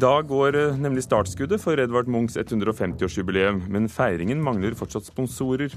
dag 0.00 0.28
går 0.28 0.56
eh, 0.56 0.78
nemlig 0.80 1.04
startskuddet 1.04 1.60
for 1.60 1.80
Edvard 1.80 2.08
Munchs 2.08 2.38
150-årsjubileum, 2.40 3.62
men 3.68 3.88
feiringen 3.90 4.40
mangler 4.42 4.76
fortsatt 4.78 5.08
sponsorer. 5.08 5.74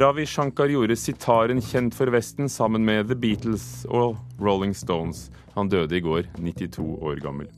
Ravi 0.00 0.24
Shankar 0.26 0.72
gjorde 0.72 0.96
sitaren 0.98 1.60
kjent 1.62 1.96
for 1.96 2.12
Vesten 2.14 2.48
sammen 2.50 2.86
med 2.86 3.10
The 3.10 3.18
Beatles 3.18 3.84
og 3.90 4.16
Rolling 4.40 4.72
Stones. 4.76 5.28
Han 5.58 5.68
døde 5.70 5.98
i 5.98 6.02
går, 6.04 6.30
92 6.40 6.86
år 7.04 7.20
gammel. 7.22 7.50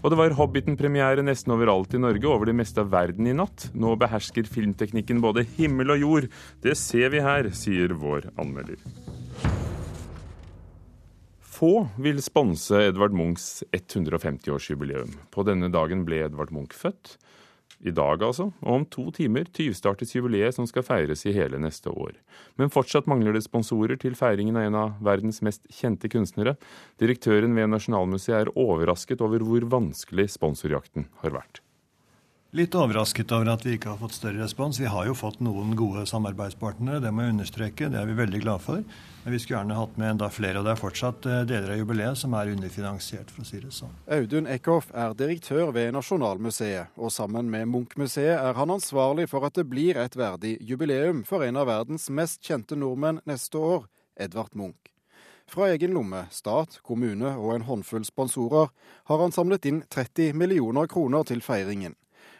Og 0.00 0.10
det 0.10 0.18
var 0.18 0.34
Hobbiten-premiere 0.34 1.22
nesten 1.24 1.54
overalt 1.54 1.94
i 1.94 2.02
Norge, 2.02 2.26
over 2.26 2.50
det 2.50 2.56
meste 2.58 2.82
av 2.82 2.90
verden 2.92 3.28
i 3.30 3.36
natt. 3.36 3.68
Nå 3.76 3.94
behersker 4.00 4.48
filmteknikken 4.50 5.22
både 5.22 5.46
himmel 5.56 5.94
og 5.94 6.04
jord. 6.04 6.30
Det 6.64 6.74
ser 6.80 7.12
vi 7.14 7.22
her, 7.24 7.52
sier 7.54 7.94
vår 7.94 8.32
anmelder. 8.40 8.80
Få 11.60 11.88
vil 12.00 12.22
sponse 12.24 12.78
Edvard 12.88 13.12
Munchs 13.12 13.64
150-årsjubileum. 13.72 15.10
På 15.28 15.42
denne 15.44 15.68
dagen 15.68 16.06
ble 16.08 16.22
Edvard 16.24 16.54
Munch 16.56 16.72
født. 16.72 17.18
I 17.84 17.92
dag, 17.92 18.22
altså. 18.24 18.46
Og 18.64 18.78
om 18.78 18.86
to 18.88 19.06
timer 19.12 19.44
tyvstartes 19.44 20.14
jubileet 20.14 20.56
som 20.56 20.64
skal 20.68 20.86
feires 20.88 21.26
i 21.28 21.34
hele 21.36 21.60
neste 21.60 21.92
år. 21.92 22.16
Men 22.56 22.72
fortsatt 22.72 23.08
mangler 23.12 23.36
det 23.36 23.44
sponsorer 23.44 24.00
til 24.00 24.16
feiringen 24.16 24.56
av 24.56 24.68
en 24.70 24.80
av 24.86 24.98
verdens 25.04 25.42
mest 25.44 25.68
kjente 25.68 26.08
kunstnere. 26.12 26.56
Direktøren 27.00 27.52
ved 27.56 27.74
Nasjonalmuseet 27.74 28.38
er 28.38 28.54
overrasket 28.56 29.20
over 29.24 29.44
hvor 29.44 29.68
vanskelig 29.76 30.30
sponsorjakten 30.38 31.10
har 31.20 31.36
vært. 31.42 31.60
Litt 32.50 32.74
overrasket 32.74 33.30
over 33.30 33.46
at 33.52 33.62
vi 33.62 33.76
ikke 33.76 33.92
har 33.92 33.98
fått 34.00 34.16
større 34.16 34.40
respons. 34.42 34.80
Vi 34.82 34.88
har 34.90 35.04
jo 35.06 35.12
fått 35.14 35.36
noen 35.38 35.76
gode 35.78 36.02
samarbeidspartnere, 36.10 36.98
det 36.98 37.12
må 37.14 37.22
jeg 37.22 37.36
understreke. 37.36 37.90
Det 37.92 38.00
er 38.00 38.08
vi 38.08 38.16
veldig 38.18 38.40
glad 38.42 38.64
for. 38.64 38.80
Men 39.22 39.36
vi 39.36 39.38
skulle 39.38 39.60
gjerne 39.60 39.76
hatt 39.78 39.94
med 40.00 40.10
enda 40.16 40.26
flere. 40.34 40.58
Og 40.58 40.66
det 40.66 40.72
er 40.72 40.80
fortsatt 40.80 41.28
eh, 41.30 41.44
deler 41.46 41.76
av 41.76 41.78
jubileet 41.78 42.18
som 42.18 42.34
er 42.34 42.50
underfinansiert, 42.50 43.30
for 43.30 43.44
å 43.44 43.46
si 43.46 43.60
det 43.62 43.70
sånn. 43.76 43.94
Audun 44.16 44.50
Eckhoff 44.50 44.90
er 44.90 45.14
direktør 45.14 45.70
ved 45.76 45.94
Nasjonalmuseet, 45.94 46.90
og 46.98 47.14
sammen 47.14 47.54
med 47.54 47.70
Munch-museet 47.70 48.34
er 48.34 48.58
han 48.58 48.74
ansvarlig 48.74 49.28
for 49.30 49.46
at 49.46 49.54
det 49.54 49.68
blir 49.70 50.02
et 50.02 50.18
verdig 50.18 50.56
jubileum 50.58 51.22
for 51.28 51.46
en 51.46 51.62
av 51.62 51.70
verdens 51.70 52.10
mest 52.10 52.42
kjente 52.42 52.74
nordmenn 52.74 53.22
neste 53.30 53.62
år, 53.62 53.86
Edvard 54.18 54.58
Munch. 54.58 54.90
Fra 55.46 55.70
egen 55.70 55.94
lomme, 55.94 56.26
stat, 56.34 56.80
kommune 56.82 57.30
og 57.38 57.54
en 57.54 57.70
håndfull 57.70 58.02
sponsorer 58.10 58.74
har 59.06 59.22
han 59.22 59.34
samlet 59.34 59.70
inn 59.70 59.82
30 59.86 60.34
millioner 60.34 60.90
kroner 60.90 61.30
til 61.30 61.46
feiringen. 61.46 61.94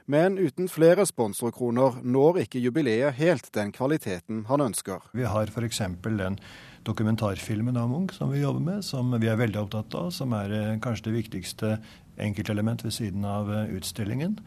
Men 0.06 0.38
uten 0.38 0.68
flere 0.70 1.04
sponsorkroner 1.08 2.00
når 2.02 2.44
ikke 2.44 2.62
jubileet 2.62 3.18
helt 3.20 3.50
den 3.56 3.72
kvaliteten 3.74 4.44
han 4.48 4.64
ønsker. 4.64 5.04
Vi 5.16 5.26
har 5.28 5.50
f.eks. 5.52 5.82
den 6.04 6.38
dokumentarfilmen 6.86 7.76
av 7.76 7.90
Munch 7.92 8.16
som 8.16 8.32
vi 8.32 8.40
jobber 8.40 8.64
med, 8.64 8.84
som 8.86 9.12
vi 9.20 9.28
er 9.28 9.38
veldig 9.40 9.64
opptatt 9.66 9.96
av, 9.98 10.10
som 10.16 10.32
er 10.36 10.54
eh, 10.56 10.78
kanskje 10.80 11.10
det 11.10 11.18
viktigste 11.18 11.76
enkeltelement 12.20 12.84
ved 12.84 12.96
siden 12.96 13.24
av 13.28 13.52
eh, 13.52 13.70
utstillingen. 13.76 14.40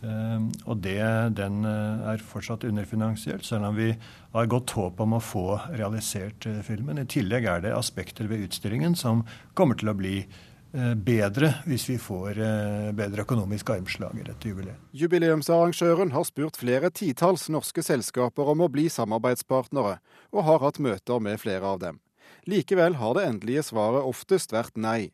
Uh, 0.00 0.46
og 0.64 0.78
det, 0.80 1.02
den 1.36 1.58
er 1.68 2.22
fortsatt 2.24 2.62
underfinansiert, 2.64 3.42
selv 3.44 3.66
om 3.68 3.74
vi 3.76 3.90
har 4.32 4.46
godt 4.48 4.72
håp 4.72 5.02
om 5.04 5.18
å 5.18 5.20
få 5.20 5.58
realisert 5.74 6.46
filmen. 6.64 7.02
I 7.02 7.04
tillegg 7.04 7.44
er 7.44 7.66
det 7.66 7.74
aspekter 7.76 8.30
ved 8.30 8.46
utstillingen 8.46 8.96
som 8.96 9.26
kommer 9.52 9.76
til 9.76 9.92
å 9.92 9.98
bli 9.98 10.14
Eh, 10.24 10.49
bedre 10.72 11.52
hvis 11.66 11.88
vi 11.90 11.96
får 11.98 12.38
eh, 12.38 12.90
bedre 12.96 13.24
økonomisk 13.24 13.72
armslag 13.74 14.18
i 14.20 14.26
dette 14.26 14.50
jubileet. 14.52 14.78
Jubileumsarrangøren 14.94 16.12
har 16.14 16.26
spurt 16.28 16.60
flere 16.60 16.92
titalls 16.94 17.48
norske 17.50 17.82
selskaper 17.82 18.52
om 18.52 18.62
å 18.62 18.70
bli 18.70 18.86
samarbeidspartnere, 18.92 19.98
og 20.30 20.46
har 20.46 20.62
hatt 20.62 20.78
møter 20.78 21.22
med 21.22 21.40
flere 21.42 21.66
av 21.66 21.80
dem. 21.82 21.98
Likevel 22.46 22.96
har 23.00 23.16
det 23.18 23.26
endelige 23.26 23.66
svaret 23.66 24.06
oftest 24.06 24.54
vært 24.54 24.78
nei. 24.78 25.10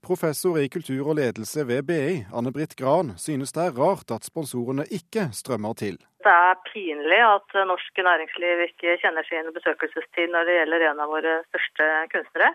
Professor 0.00 0.56
i 0.56 0.68
kultur 0.72 1.10
og 1.12 1.18
ledelse 1.18 1.66
ved 1.68 1.84
BI, 1.90 2.22
Anne-Britt 2.32 2.72
Gran, 2.78 3.12
synes 3.20 3.52
det 3.52 3.66
er 3.66 3.74
rart 3.76 4.10
at 4.14 4.24
sponsorene 4.24 4.86
ikke 4.88 5.28
strømmer 5.36 5.76
til. 5.76 5.98
Det 6.24 6.32
er 6.32 6.56
pinlig 6.66 7.20
at 7.20 7.56
norsk 7.68 8.00
næringsliv 8.04 8.64
ikke 8.64 8.96
kjenner 9.02 9.28
sin 9.28 9.52
besøkelsestid 9.52 10.32
når 10.32 10.48
det 10.48 10.56
gjelder 10.56 10.86
en 10.88 11.02
av 11.04 11.12
våre 11.12 11.34
største 11.50 11.90
kunstnere. 12.12 12.48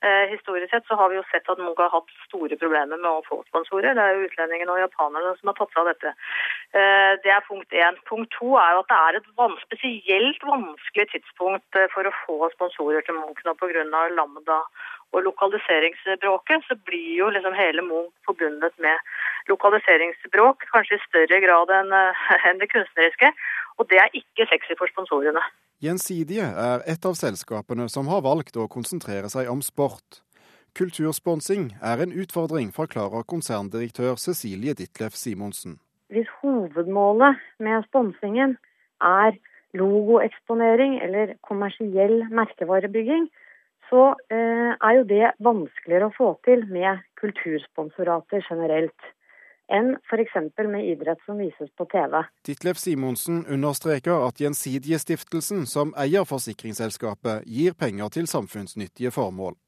Eh, 0.00 0.30
historisk 0.30 0.70
sett 0.70 0.86
så 0.86 0.94
har 0.94 1.08
vi 1.10 1.16
jo 1.16 1.24
sett 1.26 1.48
at 1.50 1.58
Munch 1.58 1.80
har 1.82 1.90
hatt 1.90 2.12
store 2.28 2.54
problemer 2.60 3.00
med 3.00 3.08
å 3.10 3.24
få 3.26 3.40
sponsorer. 3.48 3.96
Det 3.98 4.02
er 4.04 4.14
jo 4.14 4.28
utlendingene 4.28 4.70
og 4.76 4.82
japanerne 4.84 5.32
som 5.40 5.50
har 5.50 5.56
tatt 5.58 5.72
seg 5.74 5.80
av 5.82 5.88
dette. 5.90 6.12
Eh, 6.78 7.14
det 7.24 7.32
er 7.34 7.48
punkt 7.48 7.74
én. 7.74 7.98
Punkt 8.06 8.30
to 8.36 8.52
er 8.62 8.76
jo 8.76 8.84
at 8.84 8.92
det 8.92 8.98
er 9.00 9.18
et 9.18 9.26
van 9.40 9.56
spesielt 9.64 10.46
vanskelig 10.46 11.08
tidspunkt 11.16 11.80
eh, 11.80 11.90
for 11.96 12.06
å 12.06 12.14
få 12.20 12.38
sponsorer 12.54 13.02
til 13.02 13.18
Munch 13.18 13.42
nå 13.42 13.56
pga. 13.58 13.82
Lambda 14.14 14.60
og 15.12 15.24
lokaliseringsbråket. 15.24 16.66
Så 16.68 16.76
blir 16.88 17.14
jo 17.20 17.30
liksom 17.34 17.56
hele 17.56 17.84
Munch 17.86 18.12
forbundet 18.28 18.74
med 18.82 18.96
lokaliseringsbråk, 19.48 20.68
kanskje 20.72 20.98
i 20.98 21.06
større 21.06 21.40
grad 21.44 21.72
enn 21.80 21.94
en 21.96 22.60
det 22.60 22.70
kunstneriske. 22.74 23.32
Og 23.78 23.88
det 23.90 24.00
er 24.02 24.14
ikke 24.20 24.48
sexy 24.50 24.76
for 24.78 24.90
sponsorene. 24.90 25.42
Gjensidige 25.82 26.46
er 26.58 26.82
et 26.90 27.04
av 27.06 27.14
selskapene 27.14 27.86
som 27.92 28.08
har 28.10 28.24
valgt 28.26 28.56
å 28.58 28.66
konsentrere 28.70 29.30
seg 29.30 29.50
om 29.52 29.62
sport. 29.62 30.24
Kultursponsing 30.78 31.70
er 31.82 32.02
en 32.02 32.12
utfordring, 32.12 32.72
forklarer 32.74 33.24
konserndirektør 33.30 34.18
Cecilie 34.18 34.74
Ditleff 34.78 35.14
Simonsen. 35.16 35.78
Hvis 36.12 36.28
hovedmålet 36.42 37.38
med 37.62 37.86
sponsingen 37.88 38.56
er 39.04 39.38
logoeksponering 39.78 40.98
eller 41.04 41.34
kommersiell 41.46 42.24
merkevarebygging, 42.32 43.28
så 43.88 44.02
eh, 44.32 44.72
er 44.74 44.96
jo 44.98 45.04
det 45.08 45.30
vanskeligere 45.44 46.08
å 46.08 46.16
få 46.16 46.32
til 46.46 46.64
med 46.72 47.00
kultursponsorater 47.20 48.44
generelt 48.48 49.14
enn 49.68 49.94
f.eks. 50.08 50.34
med 50.64 50.84
idrett 50.88 51.20
som 51.26 51.38
vises 51.40 51.70
på 51.76 51.84
TV. 51.92 52.22
Ditlef 52.46 52.80
Simonsen 52.80 53.42
understreker 53.46 54.24
at 54.26 54.40
Gjensidige-stiftelsen, 54.40 55.66
som 55.68 55.92
eier 55.96 56.24
forsikringsselskapet, 56.24 57.44
gir 57.44 57.76
penger 57.76 58.08
til 58.16 58.28
samfunnsnyttige 58.30 59.12
formål. 59.12 59.58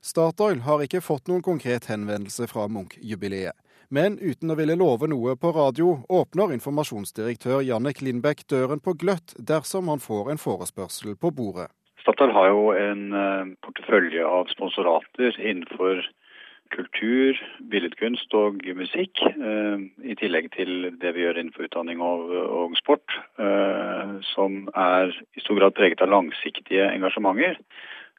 Statoil 0.00 0.62
har 0.64 0.84
ikke 0.84 1.02
fått 1.04 1.28
noen 1.28 1.44
konkret 1.44 1.88
henvendelse 1.90 2.48
fra 2.48 2.68
Munch-jubileet. 2.68 3.56
Men 3.90 4.20
uten 4.20 4.52
å 4.52 4.54
ville 4.54 4.76
love 4.78 5.08
noe 5.10 5.34
på 5.36 5.50
radio, 5.56 5.96
åpner 6.08 6.52
informasjonsdirektør 6.54 7.64
Jannek 7.66 8.04
Lindbekk 8.04 8.44
døren 8.48 8.80
på 8.80 8.94
gløtt 8.94 9.34
dersom 9.34 9.90
han 9.90 10.00
får 10.00 10.30
en 10.30 10.40
forespørsel 10.40 11.16
på 11.18 11.32
bordet. 11.34 11.66
Statoil 12.00 12.32
har 12.32 12.48
jo 12.48 12.70
en 12.76 13.12
eh, 13.12 13.52
portefølje 13.64 14.24
av 14.24 14.48
sponsorater 14.52 15.36
innenfor 15.38 16.02
kultur, 16.70 17.38
billedkunst 17.72 18.32
og 18.38 18.62
musikk. 18.78 19.20
Eh, 19.26 19.84
I 20.12 20.16
tillegg 20.20 20.50
til 20.56 20.90
det 21.02 21.14
vi 21.16 21.26
gjør 21.26 21.40
innenfor 21.42 21.68
utdanning 21.68 22.02
og, 22.04 22.30
og 22.32 22.76
sport, 22.80 23.16
eh, 23.42 24.16
som 24.32 24.66
er 24.72 25.12
i 25.36 25.44
stor 25.44 25.60
grad 25.60 25.76
preget 25.78 26.04
av 26.04 26.12
langsiktige 26.14 26.88
engasjementer. 26.92 27.60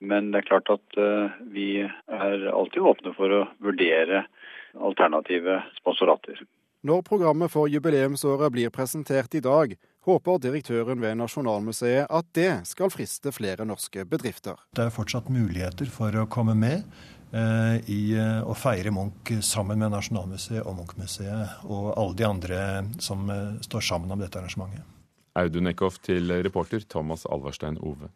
Men 0.02 0.32
det 0.34 0.42
er 0.42 0.48
klart 0.48 0.70
at 0.74 0.96
vi 1.54 1.84
er 1.86 2.46
alltid 2.50 2.82
åpne 2.90 3.12
for 3.14 3.36
å 3.38 3.44
vurdere 3.62 4.24
alternative 4.74 5.60
sponsorater. 5.78 6.40
Når 6.82 7.04
programmet 7.06 7.54
for 7.54 7.70
jubileumsåret 7.70 8.50
blir 8.50 8.74
presentert 8.74 9.36
i 9.38 9.44
dag, 9.46 9.76
håper 10.08 10.42
direktøren 10.42 11.02
ved 11.02 11.18
Nasjonalmuseet 11.20 12.10
at 12.10 12.30
det 12.38 12.52
skal 12.70 12.92
friste 12.94 13.34
flere 13.36 13.66
norske 13.68 14.06
bedrifter. 14.10 14.60
Det 14.76 14.88
er 14.88 14.94
fortsatt 14.94 15.30
muligheter 15.34 15.90
for 15.94 16.16
å 16.18 16.28
komme 16.32 16.56
med. 16.58 16.88
Eh, 17.32 17.78
i 17.88 18.00
eh, 18.20 18.42
å 18.44 18.52
feire 18.60 18.92
Munch 18.92 19.30
sammen 19.48 19.80
med 19.80 19.94
Nasjonalmuseet 19.94 20.66
og 20.66 20.76
Munch-museet 20.82 21.62
og 21.64 21.94
alle 21.94 22.18
de 22.20 22.26
andre 22.28 22.58
som 23.00 23.24
eh, 23.32 23.54
står 23.64 23.86
sammen 23.88 24.12
om 24.12 24.20
dette 24.20 24.36
arrangementet. 24.42 24.84
Audun 25.40 25.72
Eckhoff 25.72 26.02
til 26.04 26.28
reporter 26.44 26.84
Thomas 26.92 27.24
Alvarstein 27.24 27.80
Ove. 27.80 28.10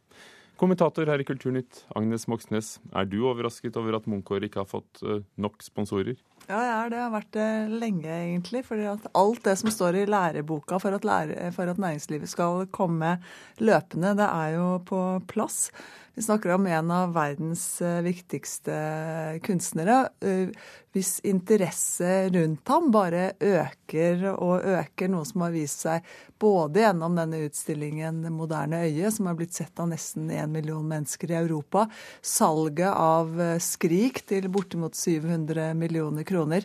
Kommentator 0.60 1.10
her 1.12 1.20
i 1.20 1.26
Kulturnytt, 1.28 1.84
Agnes 1.96 2.28
Moxnes. 2.32 2.78
Er 2.96 3.08
du 3.10 3.18
overrasket 3.28 3.76
over 3.80 3.98
at 3.98 4.08
Munch-året 4.08 4.48
ikke 4.48 4.64
har 4.64 4.70
fått 4.70 5.04
nok 5.42 5.60
sponsorer? 5.66 6.16
Ja, 6.46 6.60
jeg 6.62 6.74
er 6.76 6.90
det. 6.92 6.98
Jeg 7.00 7.06
har 7.08 7.14
vært 7.16 7.34
det 7.34 7.50
lenge, 7.82 8.06
egentlig. 8.14 8.62
For 8.68 8.82
alt 9.18 9.44
det 9.48 9.56
som 9.58 9.72
står 9.74 9.98
i 9.98 10.06
læreboka 10.10 10.78
for 10.82 10.96
at, 10.96 11.08
lære, 11.08 11.50
for 11.56 11.72
at 11.72 11.82
næringslivet 11.82 12.30
skal 12.30 12.68
komme 12.76 13.16
løpende, 13.58 14.14
det 14.20 14.28
er 14.30 14.56
jo 14.60 14.68
på 14.86 15.02
plass. 15.32 15.72
Vi 16.16 16.22
snakker 16.22 16.50
om 16.50 16.68
en 16.68 16.92
av 16.92 17.14
verdens 17.14 17.82
eh, 17.82 18.02
viktigste 18.02 18.76
kunstnere. 19.44 19.98
Eh, 20.22 20.48
hvis 20.96 21.18
interesse 21.28 22.30
rundt 22.32 22.68
ham 22.72 22.88
bare 22.92 23.34
øker 23.44 24.24
og 24.32 24.64
øker, 24.64 25.12
noe 25.12 25.28
som 25.28 25.44
har 25.44 25.52
vist 25.52 25.84
seg 25.84 26.08
både 26.40 26.86
gjennom 26.86 27.18
denne 27.20 27.42
utstillingen 27.50 28.22
'Moderne 28.32 28.86
øye', 28.88 29.12
som 29.12 29.28
har 29.28 29.36
blitt 29.36 29.60
sett 29.60 29.76
av 29.80 29.90
nesten 29.92 30.32
én 30.32 30.56
million 30.56 30.88
mennesker 30.88 31.32
i 31.36 31.40
Europa, 31.42 31.90
salget 32.22 32.96
av 32.96 33.36
eh, 33.42 33.60
'Skrik' 33.60 34.24
til 34.24 34.48
bortimot 34.48 34.96
700 34.96 35.74
millioner 35.76 36.24
kroner. 36.24 36.64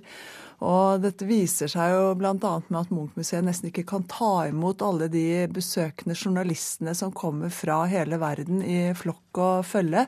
Og 0.60 1.00
dette 1.00 1.24
viser 1.24 1.70
seg 1.72 1.94
jo 1.94 2.08
bl.a. 2.20 2.34
med 2.36 2.78
at 2.82 2.90
Munch-museet 2.92 3.44
nesten 3.46 3.70
ikke 3.70 3.86
kan 3.88 4.04
ta 4.10 4.44
imot 4.50 4.82
alle 4.84 5.08
de 5.12 5.46
besøkende 5.52 6.16
journalistene 6.16 6.92
som 6.96 7.14
kommer 7.16 7.52
fra 7.54 7.82
hele 7.88 8.18
verden 8.20 8.60
i 8.60 8.90
flokk 8.96 9.40
og 9.40 9.64
følge. 9.64 10.04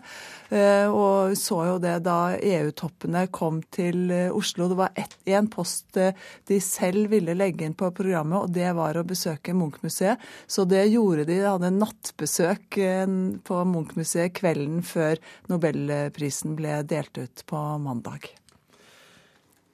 Eh, 0.52 0.92
og 0.92 1.32
så 1.40 1.62
jo 1.70 1.78
det 1.80 1.94
da 2.04 2.34
EU-toppene 2.36 3.24
kom 3.32 3.62
til 3.72 4.12
eh, 4.12 4.34
Oslo. 4.34 4.68
Det 4.68 4.78
var 4.82 5.00
én 5.24 5.48
post 5.52 5.96
eh, 5.96 6.12
de 6.50 6.60
selv 6.60 7.08
ville 7.14 7.36
legge 7.38 7.64
inn 7.64 7.78
på 7.78 7.88
programmet, 7.96 8.44
og 8.44 8.52
det 8.52 8.68
var 8.76 9.00
å 9.00 9.06
besøke 9.08 9.56
Munch-museet. 9.56 10.20
Så 10.44 10.66
det 10.68 10.84
gjorde 10.92 11.24
de. 11.24 11.40
De 11.42 11.48
hadde 11.48 11.72
nattbesøk 11.78 12.76
på 13.48 13.64
Munch-museet 13.72 14.36
kvelden 14.36 14.84
før 14.84 15.16
nobelprisen 15.48 16.58
ble 16.58 16.82
delt 16.84 17.16
ut 17.16 17.46
på 17.48 17.64
mandag. 17.80 18.28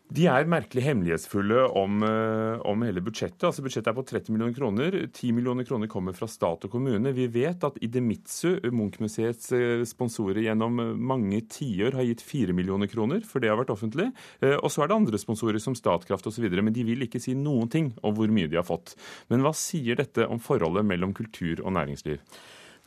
De 0.08 0.24
er 0.24 0.46
merkelig 0.48 0.86
hemmelighetsfulle 0.86 1.66
om, 1.76 1.98
eh, 2.02 2.60
om, 2.64 2.84
hele 2.86 3.02
budsjettet. 3.04 3.44
Altså 3.44 3.60
Budsjettet 3.60 3.90
er 3.90 3.96
på 3.98 4.06
30 4.08 4.32
millioner 4.32 4.54
kroner. 4.56 4.96
10 5.12 5.34
millioner 5.36 5.66
kroner 5.68 5.86
kommer 5.86 6.16
fra 6.16 6.24
stat 6.26 6.64
og 6.64 6.72
kommune. 6.72 7.12
Vi 7.12 7.26
vet 7.28 7.64
at 7.64 7.76
Idemitsu, 7.84 8.56
Munch-museets 8.72 9.52
eh, 9.52 9.84
sponsorer 9.84 10.40
gjennom 10.46 10.80
mange 10.96 11.42
tiår, 11.52 11.92
har 11.92 12.08
gitt 12.08 12.24
4 12.24 12.56
millioner 12.56 12.88
kroner, 12.88 13.20
for 13.20 13.44
det 13.44 13.52
har 13.52 13.60
vært 13.60 13.74
offentlig. 13.74 14.08
Eh, 14.40 14.56
og 14.56 14.72
så 14.72 14.82
er 14.82 14.88
det 14.88 14.96
andre 14.96 15.20
sponsorer 15.20 15.60
som 15.60 15.76
Statkraft 15.76 16.26
osv., 16.32 16.48
men 16.56 16.72
de 16.72 16.88
vil 16.88 17.04
ikke 17.04 17.20
si 17.20 17.36
noen 17.36 17.68
ting 17.68 17.92
om 18.00 18.16
hvor 18.16 18.32
mye 18.32 18.48
de 18.48 18.56
har 18.56 18.64
fått. 18.64 18.96
Men 19.28 19.44
hva 19.44 19.52
sier 19.52 20.00
dette 20.00 20.24
om 20.24 20.40
forholdet 20.40 20.88
mellom 20.88 21.12
kultur 21.12 21.60
og 21.60 21.76
næringsliv? 21.76 22.24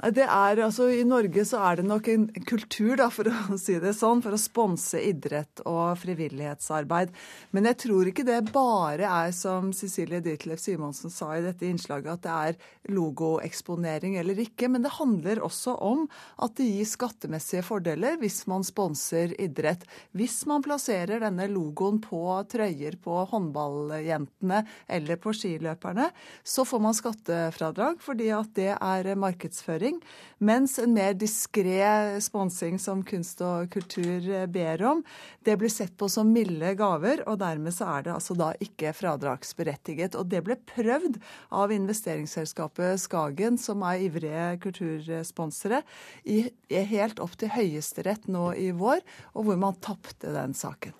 Det 0.01 0.23
er, 0.25 0.57
altså, 0.65 0.87
I 0.89 1.03
Norge 1.05 1.43
så 1.45 1.59
er 1.61 1.77
det 1.77 1.83
nok 1.85 2.07
en 2.09 2.23
kultur 2.49 2.95
da, 2.97 3.05
for 3.13 3.29
å 3.29 3.57
si 3.61 3.75
det 3.81 3.93
sånn, 3.93 4.23
for 4.25 4.33
å 4.33 4.39
sponse 4.41 4.97
idrett 4.97 5.61
og 5.69 5.93
frivillighetsarbeid. 6.01 7.11
Men 7.53 7.69
jeg 7.69 7.77
tror 7.83 8.09
ikke 8.09 8.25
det 8.25 8.39
bare 8.49 9.05
er 9.05 9.35
som 9.35 9.69
Cecilie 9.77 10.23
Ditlev 10.25 10.57
Simonsen 10.57 11.13
sa 11.13 11.35
i 11.37 11.43
dette 11.45 11.67
innslaget, 11.69 12.17
at 12.17 12.23
det 12.25 12.33
er 12.33 12.95
logoeksponering 12.95 14.17
eller 14.17 14.41
ikke. 14.41 14.71
Men 14.73 14.87
det 14.87 14.95
handler 14.95 15.43
også 15.45 15.75
om 15.85 16.07
at 16.41 16.57
det 16.57 16.71
gir 16.71 16.89
skattemessige 16.89 17.61
fordeler 17.67 18.17
hvis 18.21 18.41
man 18.49 18.65
sponser 18.65 19.35
idrett. 19.37 19.85
Hvis 20.17 20.39
man 20.49 20.65
plasserer 20.65 21.21
denne 21.21 21.45
logoen 21.51 22.01
på 22.01 22.23
trøyer 22.49 22.97
på 23.05 23.21
håndballjentene 23.35 24.63
eller 24.89 25.21
på 25.21 25.35
skiløperne, 25.37 26.09
så 26.41 26.65
får 26.65 26.85
man 26.89 26.97
skattefradrag 26.97 28.01
fordi 28.01 28.33
at 28.33 28.53
det 28.57 28.71
er 28.73 29.13
markedsføring 29.19 29.90
sponsing, 29.91 30.01
mens 30.39 30.79
en 30.79 30.93
mer 30.93 31.13
diskré 31.13 32.19
sponsing 32.21 32.79
som 32.79 33.03
kunst 33.03 33.41
og 33.41 33.69
kultur 33.71 34.47
ber 34.47 34.81
om, 34.83 35.03
det 35.43 35.57
blir 35.57 35.69
sett 35.69 35.95
på 35.97 36.09
som 36.09 36.31
milde 36.31 36.73
gaver, 36.75 37.23
og 37.27 37.39
dermed 37.39 37.73
så 37.73 37.85
er 37.97 38.03
det 38.03 38.13
altså 38.13 38.33
da 38.35 38.53
ikke 38.59 38.93
fradragsberettiget. 38.93 40.15
Og 40.15 40.29
det 40.29 40.43
ble 40.43 40.57
prøvd 40.57 41.19
av 41.51 41.71
investeringsselskapet 41.71 42.99
Skagen, 43.01 43.57
som 43.57 43.83
er 43.83 44.01
ivrige 44.01 44.57
kultursponsere, 44.61 45.83
i, 46.25 46.49
helt 46.69 47.19
opp 47.19 47.37
til 47.37 47.51
Høyesterett 47.51 48.27
nå 48.27 48.53
i 48.53 48.71
vår, 48.71 49.01
og 49.35 49.45
hvor 49.45 49.57
man 49.57 49.79
tapte 49.81 50.31
den 50.33 50.53
saken. 50.53 50.93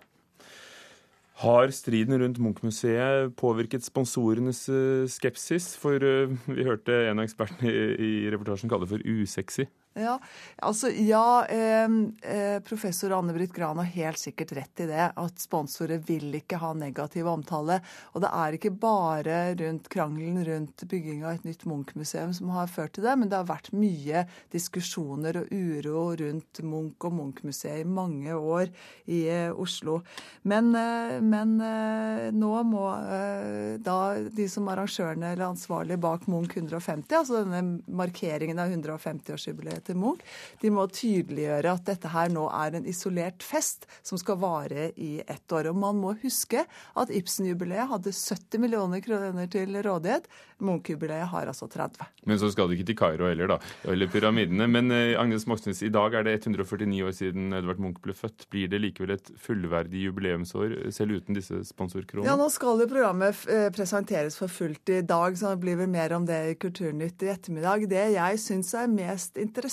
Har 1.42 1.72
striden 1.74 2.20
rundt 2.22 2.38
Munch-museet 2.38 3.32
påvirket 3.40 3.82
sponsorenes 3.82 4.68
eh, 4.70 5.08
skepsis? 5.10 5.72
For 5.82 5.98
eh, 6.06 6.30
vi 6.46 6.66
hørte 6.68 6.94
en 7.10 7.18
av 7.18 7.26
ekspertene 7.26 7.72
i 7.98 8.30
reportasjen 8.30 8.70
kalle 8.70 8.86
det 8.86 8.92
for 8.92 9.08
usexy. 9.10 9.66
Ja, 9.94 10.20
altså, 10.64 10.88
ja 10.90 11.46
eh, 11.52 12.60
professor 12.64 13.12
Anne-Britt 13.12 13.52
Gran 13.54 13.78
har 13.78 13.90
helt 13.92 14.20
sikkert 14.20 14.54
rett 14.56 14.80
i 14.80 14.86
det. 14.88 15.10
At 15.20 15.42
sponsorer 15.44 16.00
vil 16.08 16.32
ikke 16.38 16.62
ha 16.62 16.70
negativ 16.78 17.28
omtale. 17.28 17.82
Og 18.16 18.24
det 18.24 18.30
er 18.32 18.56
ikke 18.56 18.72
bare 18.72 19.40
rundt 19.60 19.90
krangelen 19.92 20.40
rundt 20.48 20.86
bygging 20.88 21.26
av 21.26 21.36
et 21.36 21.48
nytt 21.50 21.66
Munch-museum 21.68 22.32
som 22.38 22.54
har 22.56 22.72
ført 22.72 22.96
til 22.96 23.04
det, 23.04 23.18
men 23.20 23.28
det 23.32 23.42
har 23.42 23.50
vært 23.50 23.74
mye 23.76 24.24
diskusjoner 24.54 25.42
og 25.42 25.52
uro 25.52 26.06
rundt 26.22 26.64
Munch 26.64 27.08
og 27.10 27.18
Munch-museet 27.18 27.84
i 27.84 27.90
mange 28.00 28.32
år 28.32 28.72
i 29.12 29.26
eh, 29.28 29.52
Oslo. 29.52 30.00
Men, 30.48 30.72
eh, 30.76 31.18
men 31.20 31.58
eh, 31.68 32.30
nå 32.32 32.54
må 32.72 32.86
eh, 32.96 33.76
da 33.84 34.00
de 34.24 34.48
som 34.48 34.72
arrangørene 34.72 35.34
eller 35.34 35.50
ansvarlige 35.50 36.00
bak 36.00 36.32
Munch 36.32 36.56
150, 36.56 37.12
altså 37.20 37.44
denne 37.44 37.82
markeringen 37.92 38.64
av 38.64 38.72
150-årsjubileet 38.72 39.81
til 39.86 40.00
Munch. 40.02 40.24
De 40.62 40.72
må 40.74 40.88
tydeliggjøre 40.92 41.76
at 41.76 41.88
dette 41.88 42.12
her 42.12 42.32
nå 42.34 42.48
er 42.52 42.78
en 42.78 42.88
isolert 42.90 43.44
fest 43.46 43.88
som 44.04 44.20
skal 44.22 44.40
vare 44.42 44.90
i 44.96 45.14
ett 45.26 45.56
år. 45.56 45.72
Og 45.72 45.80
man 45.82 46.00
må 46.02 46.14
huske 46.22 46.64
at 46.66 47.12
Ibsen-jubileet 47.14 47.90
hadde 47.92 48.14
70 48.16 48.62
millioner 48.62 49.04
kroner 49.04 49.50
til 49.52 49.78
rådighet. 49.86 50.30
Munch-jubileet 50.62 51.30
har 51.32 51.50
altså 51.50 51.68
30. 51.72 52.06
Men 52.30 52.40
så 52.40 52.52
skal 52.54 52.70
du 52.70 52.76
ikke 52.76 52.90
til 52.92 52.98
Kairo 53.00 53.28
heller, 53.30 53.56
da. 53.56 53.58
Eller 53.90 54.10
pyramidene. 54.12 54.68
Men 54.70 54.94
eh, 54.94 55.18
Agnes 55.20 55.48
Moxnes, 55.50 55.82
i 55.86 55.92
dag 55.94 56.14
er 56.20 56.28
det 56.28 56.38
149 56.42 57.02
år 57.08 57.16
siden 57.18 57.56
Edvard 57.58 57.82
Munch 57.82 58.02
ble 58.04 58.16
født. 58.18 58.48
Blir 58.54 58.70
det 58.72 58.82
likevel 58.84 59.16
et 59.16 59.32
fullverdig 59.42 60.06
jubileumsår 60.06 60.78
selv 60.94 61.18
uten 61.18 61.38
disse 61.38 61.64
sponsorkronene? 61.72 62.30
Ja, 62.30 62.38
nå 62.40 62.48
skal 62.54 62.84
jo 62.84 62.90
programmet 62.92 63.42
eh, 63.50 63.70
presenteres 63.74 64.38
for 64.38 64.52
fullt 64.52 64.94
i 64.94 65.02
dag, 65.06 65.38
så 65.38 65.56
det 65.56 65.64
blir 65.66 65.80
vel 65.82 65.90
mer 65.92 66.14
om 66.18 66.28
det 66.30 66.40
i 66.52 66.58
Kulturnytt 66.62 67.26
i 67.26 67.32
ettermiddag. 67.34 67.88
Det 67.92 68.06
jeg 68.16 68.42
syns 68.44 68.74
er 68.78 68.92
mest 68.92 69.42
interessant 69.42 69.71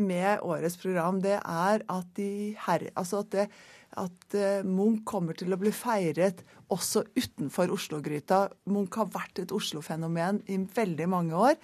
med 0.00 0.40
årets 0.46 0.78
program, 0.80 1.20
det 1.24 1.36
er 1.38 1.84
at, 1.84 2.08
de 2.16 2.56
her, 2.66 2.86
altså 2.94 3.24
at, 3.24 3.30
det, 3.34 3.46
at 3.98 4.36
eh, 4.38 4.66
Munch 4.66 5.04
kommer 5.08 5.36
til 5.38 5.52
å 5.52 5.58
bli 5.60 5.72
feiret 5.74 6.44
også 6.70 7.04
utenfor 7.18 7.72
Oslo-gryta. 7.74 8.44
Munch 8.70 8.98
har 9.00 9.10
vært 9.10 9.42
et 9.42 9.54
Oslo-fenomen 9.54 10.42
i 10.50 10.60
veldig 10.76 11.08
mange 11.10 11.34
år. 11.36 11.58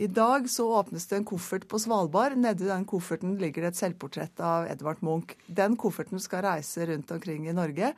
I 0.00 0.06
dag 0.06 0.46
så 0.50 0.64
åpnes 0.78 1.04
det 1.06 1.16
en 1.18 1.26
koffert 1.28 1.66
på 1.68 1.76
Svalbard. 1.78 2.32
Nedi 2.40 2.64
den 2.64 2.86
kofferten 2.88 3.34
ligger 3.36 3.66
det 3.66 3.74
et 3.74 3.80
selvportrett 3.82 4.40
av 4.40 4.64
Edvard 4.72 5.02
Munch. 5.04 5.34
Den 5.44 5.74
kofferten 5.76 6.22
skal 6.24 6.46
reise 6.46 6.86
rundt 6.88 7.10
omkring 7.12 7.50
i 7.50 7.52
Norge. 7.52 7.90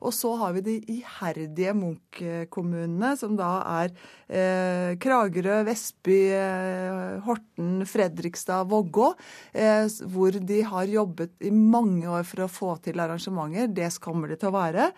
Og 0.00 0.14
så 0.16 0.30
har 0.40 0.54
vi 0.56 0.62
de 0.64 0.78
iherdige 0.94 1.74
Munch-kommunene, 1.76 3.10
som 3.20 3.36
da 3.36 3.50
er 3.74 3.92
eh, 3.92 4.96
Kragerø, 5.04 5.58
Vestby, 5.68 6.18
eh, 6.32 7.20
Horten, 7.26 7.84
Fredrikstad, 7.84 8.64
Vågå. 8.72 9.10
Eh, 9.52 9.84
hvor 10.08 10.40
de 10.40 10.62
har 10.64 10.88
jobbet 10.88 11.44
i 11.44 11.52
mange 11.52 12.08
år 12.08 12.24
for 12.24 12.46
å 12.46 12.48
få 12.48 12.78
til 12.88 13.04
arrangementer. 13.04 13.68
Det 13.68 13.92
kommer 14.00 14.32
det 14.32 14.40
til 14.40 14.48
å 14.48 14.56
være. 14.56 14.88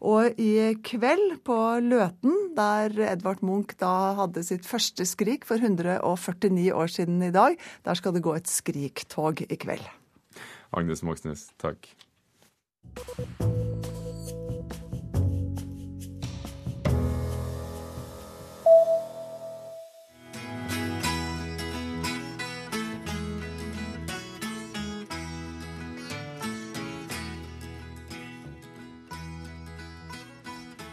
Og 0.00 0.40
i 0.40 0.74
kveld 0.84 1.38
på 1.46 1.58
Løten, 1.84 2.34
der 2.56 2.92
Edvard 3.12 3.42
Munch 3.46 3.76
da 3.80 4.14
hadde 4.20 4.44
sitt 4.46 4.66
første 4.68 5.06
skrik 5.08 5.46
for 5.48 5.62
149 5.62 6.72
år 6.74 6.92
siden 6.92 7.22
i 7.22 7.32
dag, 7.34 7.56
der 7.84 7.94
skal 7.98 8.16
det 8.16 8.24
gå 8.26 8.36
et 8.36 8.50
skriktog 8.50 9.44
i 9.46 9.56
kveld. 9.56 9.86
Agnes 10.76 11.02
Moxnes, 11.06 11.48
takk. 11.62 11.88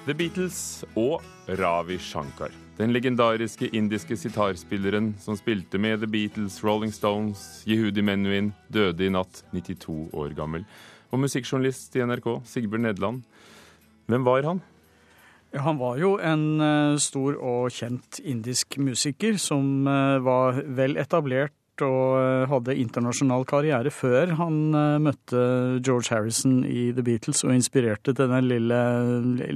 The 0.03 0.11
Beatles 0.11 0.83
og 0.99 1.21
Ravi 1.47 1.95
Shankar. 1.95 2.51
Den 2.75 2.91
legendariske 2.91 3.69
indiske 3.71 4.17
sitarspilleren 4.19 5.13
som 5.23 5.37
spilte 5.39 5.79
med 5.79 6.01
The 6.01 6.09
Beatles, 6.11 6.57
Rolling 6.59 6.91
Stones, 6.91 7.63
Yehudi 7.63 8.03
Menuhin, 8.03 8.49
døde 8.67 9.05
i 9.05 9.13
natt, 9.13 9.45
92 9.55 10.09
år 10.11 10.35
gammel. 10.35 10.65
Og 11.07 11.23
musikkjournalist 11.23 11.95
i 11.95 12.03
NRK, 12.03 12.27
Sigbjørn 12.43 12.83
Nederland. 12.89 13.23
Hvem 14.11 14.27
var 14.27 14.43
han? 14.49 14.59
Han 15.55 15.79
var 15.79 15.95
jo 16.01 16.17
en 16.19 16.45
uh, 16.59 16.99
stor 16.99 17.39
og 17.39 17.71
kjent 17.71 18.19
indisk 18.27 18.75
musiker 18.83 19.39
som 19.39 19.87
uh, 19.87 20.19
var 20.19 20.59
vel 20.67 20.99
etablert 20.99 21.55
og 21.81 22.17
eh, 22.19 22.45
hadde 22.51 22.75
internasjonal 22.77 23.45
karriere 23.49 23.89
før 23.93 24.35
han 24.37 24.57
eh, 24.77 24.99
møtte 25.01 25.39
George 25.83 26.11
Harrison 26.13 26.61
i 26.67 26.91
The 26.93 27.05
Beatles 27.05 27.41
og 27.47 27.55
inspirerte 27.55 28.13
til 28.13 28.29
den 28.29 28.45
lille 28.49 28.79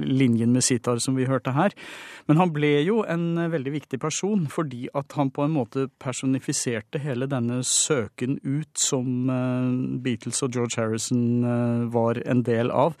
linjen 0.02 0.50
med 0.54 0.66
sitar 0.66 0.98
som 0.98 1.14
vi 1.18 1.28
hørte 1.28 1.54
her. 1.54 1.76
Men 2.26 2.40
han 2.42 2.52
ble 2.54 2.72
jo 2.82 3.04
en 3.06 3.38
eh, 3.38 3.50
veldig 3.52 3.74
viktig 3.76 4.00
person 4.02 4.48
fordi 4.50 4.88
at 4.98 5.14
han 5.18 5.30
på 5.30 5.46
en 5.46 5.54
måte 5.54 5.86
personifiserte 6.02 6.98
hele 7.04 7.30
denne 7.30 7.60
søken 7.62 8.40
ut 8.42 8.74
som 8.78 9.28
Beatles 10.02 10.42
og 10.42 10.54
George 10.54 10.80
Harrison 10.80 11.44
var 11.92 12.18
en 12.26 12.42
del 12.46 12.70
av, 12.74 12.96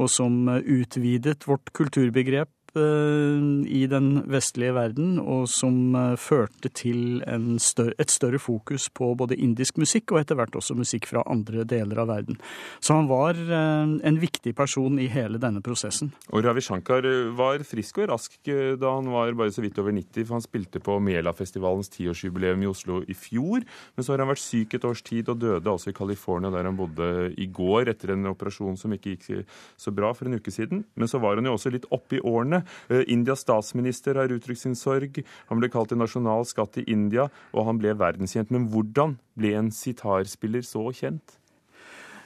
og 0.00 0.10
som 0.10 0.46
utvidet 0.48 1.44
vårt 1.48 1.72
kulturbegrep 1.76 2.50
i 2.76 3.82
den 3.90 4.06
vestlige 4.32 4.72
verden, 4.76 5.18
og 5.20 5.44
som 5.50 5.92
førte 6.18 6.70
til 6.72 7.20
større, 7.60 7.92
et 8.00 8.10
større 8.10 8.40
fokus 8.40 8.88
på 8.88 9.10
både 9.18 9.36
indisk 9.36 9.76
musikk 9.82 10.14
og 10.14 10.22
etter 10.22 10.38
hvert 10.38 10.56
også 10.56 10.76
musikk 10.78 11.06
fra 11.10 11.22
andre 11.28 11.66
deler 11.68 12.00
av 12.02 12.08
verden. 12.08 12.38
Så 12.80 12.96
han 12.96 13.10
var 13.10 13.36
en 13.36 14.18
viktig 14.22 14.54
person 14.56 14.96
i 15.02 15.08
hele 15.12 15.40
denne 15.42 15.60
prosessen. 15.64 16.12
Og 16.32 16.44
Ravi 16.46 16.64
Shankar 16.64 17.04
var 17.36 17.64
frisk 17.68 18.00
og 18.02 18.08
rask 18.14 18.38
da 18.46 18.94
han 18.94 19.10
var 19.12 19.36
bare 19.36 19.52
så 19.52 19.64
vidt 19.64 19.78
over 19.82 19.92
90, 19.92 20.24
for 20.24 20.38
han 20.38 20.44
spilte 20.46 20.80
på 20.82 20.96
Mela-festivalens 21.04 21.92
tiårsjubileum 21.92 22.64
i 22.64 22.70
Oslo 22.70 23.02
i 23.04 23.16
fjor. 23.16 23.66
Men 23.96 24.06
så 24.06 24.14
har 24.14 24.24
han 24.24 24.32
vært 24.32 24.44
syk 24.44 24.78
et 24.78 24.88
års 24.88 25.04
tid 25.04 25.28
og 25.28 25.42
døde 25.44 25.68
også 25.70 25.92
i 25.92 25.96
California, 25.96 26.50
der 26.54 26.70
han 26.70 26.78
bodde 26.78 27.32
i 27.36 27.46
går 27.52 27.92
etter 27.92 28.14
en 28.16 28.32
operasjon 28.32 28.80
som 28.80 28.96
ikke 28.96 29.16
gikk 29.16 29.46
så 29.76 29.92
bra 29.94 30.14
for 30.16 30.28
en 30.28 30.40
uke 30.40 30.52
siden. 30.54 30.86
Men 30.96 31.10
så 31.10 31.20
var 31.22 31.36
han 31.36 31.46
jo 31.48 31.56
også 31.58 31.72
litt 31.74 31.88
oppe 31.92 32.18
i 32.18 32.24
årene. 32.24 32.61
Eh, 32.88 33.04
Indias 33.12 33.44
statsminister 33.44 34.18
har 34.20 34.32
uttrykt 34.32 34.62
sin 34.64 34.78
sorg. 34.78 35.22
Han 35.50 35.62
ble 35.62 35.70
kalt 35.72 35.92
en 35.92 36.02
nasjonal 36.04 36.46
skatt 36.48 36.80
i 36.82 36.86
India, 36.90 37.28
og 37.52 37.68
han 37.68 37.82
ble 37.82 37.94
verdenskjent. 37.98 38.52
Men 38.54 38.68
hvordan 38.72 39.18
ble 39.38 39.54
en 39.58 39.70
sitarspiller 39.74 40.64
så 40.66 40.88
kjent? 40.96 41.38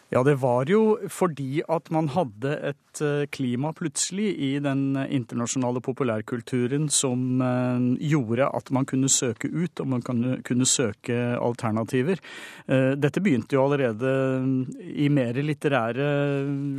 Ja, 0.08 0.20
det 0.22 0.36
var 0.38 0.68
jo 0.70 1.00
fordi 1.10 1.64
at 1.66 1.88
man 1.90 2.06
hadde 2.14 2.52
et 2.68 3.00
eh, 3.02 3.24
klima 3.26 3.72
plutselig 3.74 4.28
i 4.38 4.52
den 4.62 4.94
internasjonale 4.94 5.80
populærkulturen 5.82 6.86
som 6.94 7.42
eh, 7.42 8.06
gjorde 8.12 8.46
at 8.46 8.70
man 8.70 8.86
kunne 8.86 9.10
søke 9.10 9.50
ut, 9.50 9.82
og 9.82 9.88
man 9.90 10.04
kunne 10.46 10.68
søke 10.70 11.16
alternativer. 11.42 12.22
Eh, 12.70 12.92
dette 12.94 13.22
begynte 13.24 13.58
jo 13.58 13.64
allerede 13.64 14.12
i 14.94 15.08
mer 15.10 15.40
litterære 15.42 16.06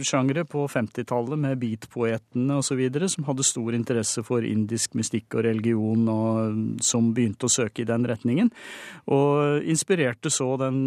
sjangre 0.07 0.45
på 0.47 0.63
50-tallet 0.71 1.43
med 1.43 1.59
beatpoetene 1.59 2.61
osv., 2.61 2.85
som 3.11 3.27
hadde 3.27 3.47
stor 3.49 3.75
interesse 3.75 4.23
for 4.23 4.47
indisk 4.47 4.95
mystikk 4.95 5.35
og 5.35 5.43
religion, 5.49 6.07
og 6.07 6.79
som 6.79 7.11
begynte 7.11 7.51
å 7.51 7.55
søke 7.57 7.83
i 7.83 7.89
den 7.91 8.07
retningen. 8.07 8.55
Og 9.11 9.67
inspirerte 9.67 10.31
så 10.31 10.53
den 10.63 10.85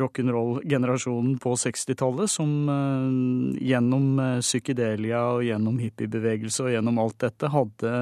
rock'n'roll-generasjonen 0.00 1.25
generasjonen 1.26 1.38
på 1.38 1.54
60-tallet 1.54 2.30
som 2.30 2.68
eh, 2.68 3.66
gjennom 3.66 4.18
eh, 4.18 4.40
psykedelia 4.40 5.22
og 5.34 5.44
gjennom 5.44 5.78
hippiebevegelse 5.78 6.64
og 6.64 6.72
gjennom 6.72 6.98
alt 6.98 7.18
dette 7.20 7.50
hadde 7.50 7.92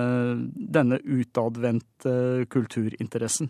denne 0.54 0.98
utadvendte 1.02 2.46
kulturinteressen. 2.50 3.48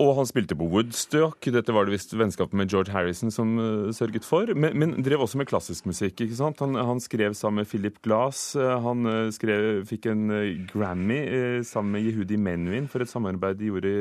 Og 0.00 0.14
han 0.16 0.28
spilte 0.28 0.56
på 0.56 0.66
Woodstock. 0.72 1.44
Dette 1.52 1.74
var 1.74 1.84
det 1.84 1.92
visst 1.96 2.14
vennskapet 2.16 2.56
med 2.56 2.70
George 2.72 2.94
Harrison 2.94 3.32
som 3.32 3.50
uh, 3.60 3.90
sørget 3.92 4.24
for. 4.24 4.48
Men, 4.56 4.76
men, 4.78 4.94
drev 5.04 5.24
også 5.26 5.40
med 5.40 5.50
klassisk 5.50 5.88
musikk. 5.90 6.22
ikke 6.24 6.38
sant? 6.38 6.62
Han, 6.64 6.78
han 6.78 7.02
skrev 7.02 7.36
sammen 7.36 7.62
med 7.62 7.68
Philip 7.68 7.98
Glass. 8.04 8.54
Han 8.56 9.04
uh, 9.08 9.28
skrev, 9.34 9.84
fikk 9.88 10.08
en 10.12 10.32
uh, 10.32 10.48
Grammy 10.70 11.20
sammen 11.68 11.98
med 11.98 12.08
Yehudi 12.08 12.38
Menuhin 12.40 12.88
for 12.88 13.04
et 13.04 13.10
samarbeid 13.10 13.60
de 13.60 13.68
gjorde 13.68 13.92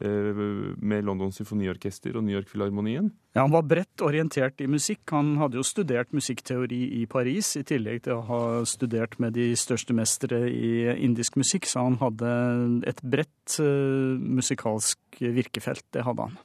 med 0.00 1.04
London 1.04 1.32
Symfoniorkester 1.34 2.14
og 2.16 2.24
New 2.24 2.32
York 2.32 2.48
Filharmonien. 2.48 3.10
Ja, 3.34 3.42
Han 3.42 3.52
var 3.52 3.66
bredt 3.68 4.02
orientert 4.02 4.62
i 4.64 4.68
musikk. 4.70 5.02
Han 5.12 5.34
hadde 5.40 5.58
jo 5.58 5.64
studert 5.66 6.14
musikkteori 6.16 6.80
i 7.02 7.04
Paris, 7.10 7.52
i 7.60 7.64
tillegg 7.66 8.04
til 8.06 8.16
å 8.16 8.24
ha 8.30 8.40
studert 8.68 9.18
med 9.20 9.36
de 9.36 9.50
største 9.58 9.94
mestere 9.96 10.46
i 10.48 10.88
indisk 10.96 11.36
musikk, 11.40 11.68
så 11.68 11.84
han 11.90 11.98
hadde 12.00 12.32
et 12.88 13.02
bredt 13.04 13.58
musikalsk 13.60 15.09
virkefelt. 15.18 15.86
Det 15.94 16.04
hadde 16.06 16.28
han. 16.28 16.38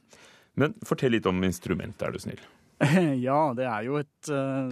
Men 0.55 0.75
fortell 0.87 1.15
litt 1.15 1.27
om 1.29 1.43
instrumentet, 1.43 2.01
er 2.07 2.15
du 2.15 2.21
snill. 2.23 2.41
Ja, 3.25 3.53
det 3.55 3.65
er 3.69 3.85
jo 3.87 3.97
et, 4.01 4.29
eh, 4.31 4.71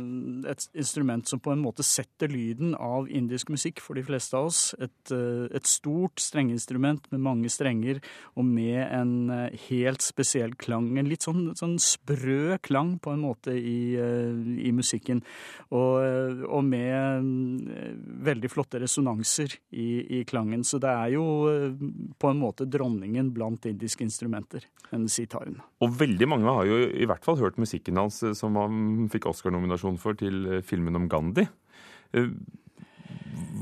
et, 0.51 0.65
instrument 0.75 1.27
som 1.29 1.39
på 1.43 1.53
en 1.53 1.61
måte 1.63 1.85
setter 1.87 2.31
lyden 2.31 2.73
av 2.75 3.07
indisk 3.07 3.51
musikk 3.53 3.79
for 3.83 3.95
de 3.95 4.03
fleste 4.03 4.35
av 4.35 4.49
oss. 4.49 4.61
Et, 4.83 5.13
eh, 5.15 5.47
et 5.55 5.67
stort 5.69 6.19
strengeinstrument 6.19 7.07
med 7.13 7.23
mange 7.23 7.51
strenger 7.51 8.01
og 8.35 8.45
med 8.45 8.81
en 8.83 9.13
eh, 9.31 9.57
helt 9.69 10.03
spesiell 10.03 10.55
klang. 10.59 10.91
En 10.99 11.07
litt 11.07 11.23
sånn, 11.23 11.53
sånn 11.55 11.77
sprø 11.79 12.57
klang 12.63 12.97
på 12.99 13.13
en 13.13 13.23
måte 13.23 13.55
i, 13.55 13.95
i 13.95 14.71
musikken. 14.75 15.23
Og, 15.73 16.43
og, 16.47 16.61
med 16.63 17.25
veldig 18.23 18.49
flotte 18.49 18.79
resonanser 18.81 19.51
i, 19.75 20.19
i, 20.19 20.21
klangen. 20.27 20.63
Så 20.65 20.79
det 20.81 20.89
er 20.91 21.13
jo 21.15 21.25
på 22.19 22.29
en 22.31 22.39
måte 22.39 22.67
dronningen 22.69 23.31
blant 23.35 23.65
indiske 23.69 24.05
instrumenter, 24.05 24.65
den 24.91 25.09
sitaren. 25.11 25.59
Og 25.83 25.91
veldig 25.99 26.29
mange 26.29 26.55
har 26.55 26.69
jo 26.69 26.79
i 26.87 27.07
hvert 27.09 27.25
fall 27.25 27.39
hørt 27.41 27.59
musikken 27.61 27.99
hans 28.03 28.21
eh, 28.23 28.35
som 28.37 28.57
han 28.59 29.07
fikk 29.11 29.27
Oscar-nominasjon 29.31 29.99
for 30.01 30.19
til 30.19 30.45
eh, 30.47 30.63
filmen 30.65 30.99
om 30.99 31.09
Gandhi. 31.11 31.47
Eh, 32.13 32.29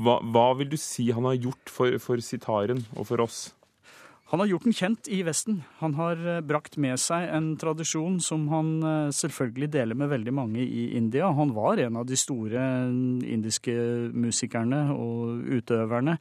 hva, 0.01 0.19
hva, 0.33 0.51
vil 0.59 0.71
du 0.71 0.77
si 0.79 1.09
han 1.13 1.27
har 1.29 1.39
gjort 1.39 1.71
for, 1.71 1.97
for 2.01 2.21
sitaren 2.23 2.83
og 2.95 3.07
for 3.09 3.23
oss? 3.23 3.49
Han 4.31 4.39
har 4.39 4.47
gjort 4.47 4.63
den 4.63 4.75
kjent 4.75 5.07
i 5.11 5.17
Vesten. 5.27 5.57
Han 5.81 5.97
har 5.97 6.19
eh, 6.23 6.37
brakt 6.39 6.77
med 6.79 6.95
seg 7.03 7.25
en 7.35 7.49
tradisjon 7.59 8.15
som 8.23 8.45
han 8.47 8.69
eh, 8.79 9.09
selvfølgelig 9.11 9.67
deler 9.73 9.97
med 9.99 10.07
veldig 10.07 10.33
mange 10.37 10.63
i 10.63 10.85
India. 10.95 11.27
Han 11.35 11.51
var 11.51 11.81
en 11.83 11.97
av 11.99 12.05
de 12.07 12.15
store 12.15 12.61
mm, 12.87 13.25
indiske 13.27 13.73
musikerne 14.15 14.79
og 14.95 15.41
utøverne. 15.51 16.15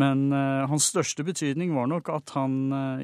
Men 0.00 0.22
uh, 0.32 0.64
hans 0.70 0.86
største 0.88 1.24
betydning 1.26 1.74
var 1.76 1.90
nok 1.90 2.08
at 2.14 2.32
han 2.32 2.54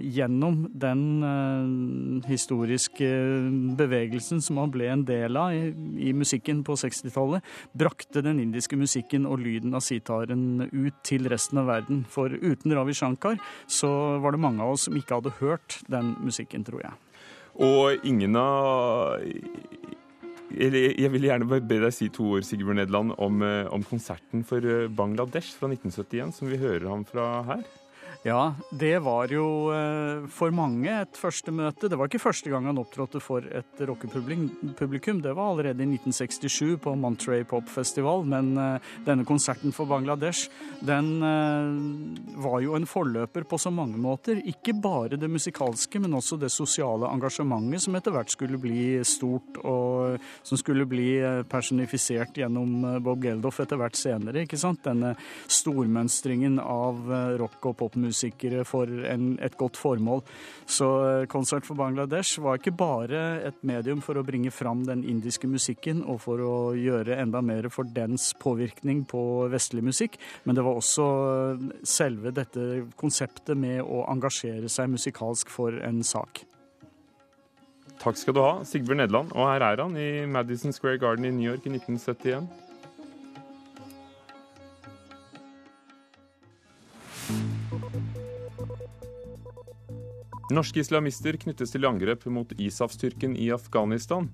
gjennom 0.00 0.62
den 0.72 2.22
historiske 2.26 3.08
bevegelsen 3.76 4.40
som 4.44 4.60
han 4.62 4.72
ble 4.72 4.88
en 4.92 5.04
del 5.08 5.36
av 5.36 5.52
i 5.52 6.12
musikken 6.16 6.62
på 6.66 6.76
60-tallet, 6.80 7.44
brakte 7.76 8.22
den 8.24 8.40
indiske 8.42 8.78
musikken 8.78 9.26
og 9.28 9.42
lyden 9.42 9.76
av 9.76 9.84
sitaren 9.84 10.64
ut 10.70 11.02
til 11.06 11.28
resten 11.30 11.60
av 11.60 11.68
verden. 11.70 12.04
For 12.12 12.32
uten 12.32 12.74
Ravi 12.76 12.96
Shankar 12.96 13.40
så 13.68 13.90
var 14.22 14.32
det 14.32 14.42
mange 14.42 14.45
av 14.62 14.74
oss 14.76 14.86
som 14.86 14.96
ikke 14.98 15.18
hadde 15.18 15.34
hørt 15.40 15.80
den 15.92 16.14
musikken, 16.22 16.64
tror 16.66 16.84
jeg. 16.84 16.94
Og 17.56 18.04
ingen 18.04 18.36
av 18.36 19.22
Jeg 20.56 21.10
vil 21.10 21.24
gjerne 21.26 21.48
be 21.48 21.78
deg 21.82 21.92
si 21.92 22.06
to 22.14 22.36
ord, 22.36 22.44
Sigbjørn 22.46 22.78
Nedland, 22.78 23.16
om, 23.18 23.42
eh, 23.42 23.66
om 23.66 23.82
konserten 23.82 24.44
for 24.46 24.62
eh, 24.62 24.86
Bangladesh 24.88 25.56
fra 25.58 25.66
1971, 25.68 26.32
som 26.36 26.48
vi 26.48 26.60
hører 26.60 26.86
ham 26.88 27.02
fra 27.04 27.42
her. 27.48 27.64
Ja, 28.26 28.54
det 28.70 28.98
var 28.98 29.30
jo 29.30 29.70
eh, 29.70 30.24
for 30.34 30.50
mange 30.50 30.90
et 30.90 31.14
første 31.14 31.52
møte. 31.54 31.86
Det 31.86 31.94
var 31.94 32.08
ikke 32.10 32.18
første 32.24 32.50
gang 32.50 32.64
han 32.66 32.80
opptrådte 32.80 33.20
for 33.22 33.44
et 33.46 33.82
rockepublikum. 33.86 35.20
Det 35.22 35.34
var 35.36 35.52
allerede 35.52 35.84
i 35.84 35.92
1967 35.94 36.80
på 36.82 36.94
Monterey 36.98 37.44
Pop 37.46 37.70
Festival. 37.70 38.24
Men 38.26 38.48
eh, 38.58 38.88
denne 39.06 39.22
konserten 39.28 39.70
for 39.70 39.86
Bangladesh, 39.86 40.50
den 40.82 41.12
eh, 41.22 42.40
var 42.42 42.64
jo 42.64 42.74
en 42.74 42.88
forløper 42.90 43.46
på 43.46 43.60
så 43.62 43.70
mange 43.70 44.00
måter. 44.02 44.42
Ikke 44.42 44.74
bare 44.74 45.20
det 45.22 45.30
musikalske, 45.30 46.02
men 46.02 46.18
også 46.18 46.40
det 46.42 46.50
sosiale 46.50 47.06
engasjementet 47.06 47.86
som 47.86 47.94
etter 47.94 48.16
hvert 48.16 48.34
skulle 48.34 48.58
bli 48.58 49.04
stort, 49.06 49.62
og 49.62 50.18
som 50.42 50.58
skulle 50.58 50.88
bli 50.90 51.12
personifisert 51.46 52.42
gjennom 52.42 52.98
Bob 53.06 53.22
Geldof 53.22 53.62
etter 53.62 53.78
hvert 53.78 54.02
senere. 54.02 54.42
ikke 54.42 54.58
sant? 54.58 54.82
Denne 54.82 55.14
stormønstringen 55.46 56.58
av 56.58 57.06
rock- 57.38 57.70
og 57.70 57.78
popmusikk 57.84 58.15
musikere 58.16 58.64
for 58.64 58.88
en, 58.88 59.36
et 59.44 59.56
godt 59.58 59.76
formål. 59.76 60.22
Så 60.66 60.88
eh, 61.04 61.26
Konsert 61.30 61.66
for 61.68 61.76
Bangladesh 61.78 62.40
var 62.42 62.58
ikke 62.58 62.74
bare 62.76 63.22
et 63.46 63.60
medium 63.66 64.02
for 64.04 64.16
å 64.16 64.24
bringe 64.26 64.52
fram 64.54 64.84
den 64.88 65.04
indiske 65.04 65.48
musikken 65.50 66.02
og 66.06 66.22
for 66.24 66.40
å 66.40 66.56
gjøre 66.76 67.20
enda 67.20 67.42
mer 67.44 67.68
for 67.72 67.84
dens 67.84 68.32
påvirkning 68.40 69.04
på 69.08 69.22
vestlig 69.52 69.84
musikk, 69.86 70.18
men 70.44 70.56
det 70.56 70.64
var 70.66 70.80
også 70.80 71.06
eh, 71.06 71.64
selve 71.86 72.32
dette 72.34 72.86
konseptet 72.96 73.56
med 73.58 73.82
å 73.84 74.06
engasjere 74.10 74.70
seg 74.72 74.92
musikalsk 74.92 75.52
for 75.52 75.76
en 75.84 76.02
sak. 76.06 76.44
Takk 77.96 78.18
skal 78.20 78.36
du 78.36 78.42
ha, 78.44 78.52
Sigbjørn 78.68 79.00
Nederland. 79.00 79.32
Og 79.32 79.48
her 79.48 79.64
er 79.64 79.80
han 79.82 79.96
i 79.96 80.26
Madison 80.28 80.74
Square 80.76 81.00
Garden 81.00 81.24
i 81.24 81.32
New 81.32 81.48
York 81.48 81.64
i 81.66 81.72
1971. 81.72 82.44
Norske 90.46 90.78
islamister 90.78 91.34
knyttes 91.42 91.72
til 91.74 91.86
angrep 91.88 92.22
mot 92.30 92.52
ISAF-styrken 92.54 93.32
i 93.34 93.48
Afghanistan. 93.50 94.28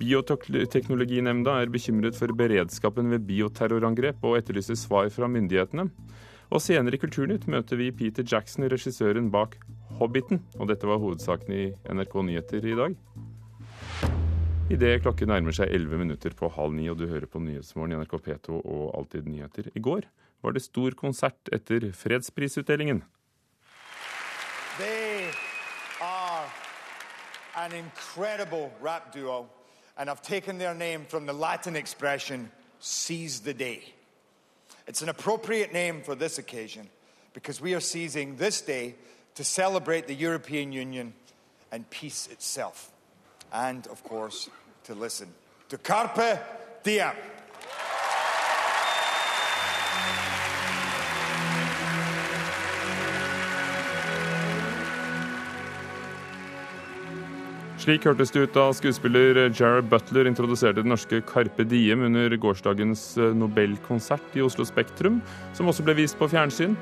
Bioteknologinemnda 0.00 1.54
er 1.62 1.70
bekymret 1.70 2.18
for 2.18 2.34
beredskapen 2.34 3.12
ved 3.12 3.28
bioterrorangrep 3.28 4.26
og 4.26 4.40
etterlyser 4.40 4.74
svar 4.76 5.06
fra 5.14 5.28
myndighetene. 5.30 5.86
Og 6.50 6.62
senere 6.62 6.98
i 6.98 7.00
Kulturnytt 7.02 7.46
møter 7.50 7.78
vi 7.78 7.92
Peter 7.94 8.26
Jackson, 8.26 8.66
regissøren 8.66 9.30
bak 9.30 9.56
'Hobbiten'. 9.98 10.42
Og 10.58 10.68
dette 10.68 10.86
var 10.86 10.98
hovedsaken 10.98 11.54
i 11.54 11.64
NRK 11.94 12.22
Nyheter 12.26 12.66
i 12.66 12.76
dag. 12.82 12.96
Idet 14.66 15.02
klokken 15.02 15.30
nærmer 15.30 15.54
seg 15.54 15.70
11 15.70 15.98
minutter 15.98 16.34
på 16.34 16.50
halv 16.50 16.74
ni, 16.74 16.88
og 16.90 16.98
du 16.98 17.06
hører 17.06 17.26
på 17.30 17.38
Nyhetsmorgen 17.38 17.92
i 17.94 17.96
NRK 18.02 18.18
P2 18.18 18.64
og 18.66 18.98
Alltid 18.98 19.28
nyheter. 19.30 19.70
I 19.74 19.78
går 19.78 20.02
var 20.42 20.52
det 20.52 20.62
stor 20.62 20.90
konsert 20.90 21.50
etter 21.54 21.92
fredsprisutdelingen. 21.94 23.04
An 27.66 27.72
incredible 27.72 28.72
rap 28.80 29.12
duo 29.12 29.48
and 29.98 30.08
I've 30.08 30.22
taken 30.22 30.56
their 30.56 30.74
name 30.74 31.04
from 31.04 31.26
the 31.26 31.32
Latin 31.32 31.74
expression 31.74 32.48
seize 32.78 33.40
the 33.40 33.54
day. 33.54 33.82
It's 34.86 35.02
an 35.02 35.08
appropriate 35.08 35.72
name 35.72 36.02
for 36.02 36.14
this 36.14 36.38
occasion 36.38 36.88
because 37.32 37.60
we 37.60 37.74
are 37.74 37.80
seizing 37.80 38.36
this 38.36 38.60
day 38.60 38.94
to 39.34 39.42
celebrate 39.42 40.06
the 40.06 40.14
European 40.14 40.70
Union 40.70 41.12
and 41.72 41.88
peace 41.90 42.28
itself. 42.30 42.92
And, 43.52 43.84
of 43.88 44.04
course, 44.04 44.48
to 44.84 44.94
listen 44.94 45.28
to 45.68 45.78
Carpe 45.78 46.38
Diem. 46.84 47.16
Slik 57.86 58.02
hørtes 58.02 58.32
det 58.34 58.40
ut 58.42 58.56
da 58.56 58.64
skuespiller 58.74 59.38
Jared 59.54 59.86
Butler 59.86 60.26
introduserte 60.26 60.82
det 60.82 60.90
norske 60.90 61.20
Carpe 61.22 61.62
Diem 61.70 62.00
under 62.08 62.32
gårsdagens 62.42 63.02
eh, 63.14 63.30
Nobelkonsert 63.38 64.34
i 64.34 64.42
Oslo 64.42 64.66
Spektrum, 64.66 65.20
som 65.54 65.70
også 65.70 65.84
ble 65.86 65.94
vist 66.00 66.18
på 66.18 66.26
fjernsyn. 66.32 66.74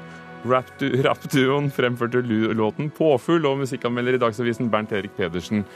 Rappduoen 0.48 1.68
fremførte 1.76 2.24
låten 2.56 2.88
'Påfugl', 2.88 3.44
og 3.44 3.60
musikkanmelder 3.66 4.16
i 4.16 4.22
Dagsavisen 4.24 4.72
Bernt 4.72 4.96
Erik 4.96 5.12
Pedersen. 5.18 5.66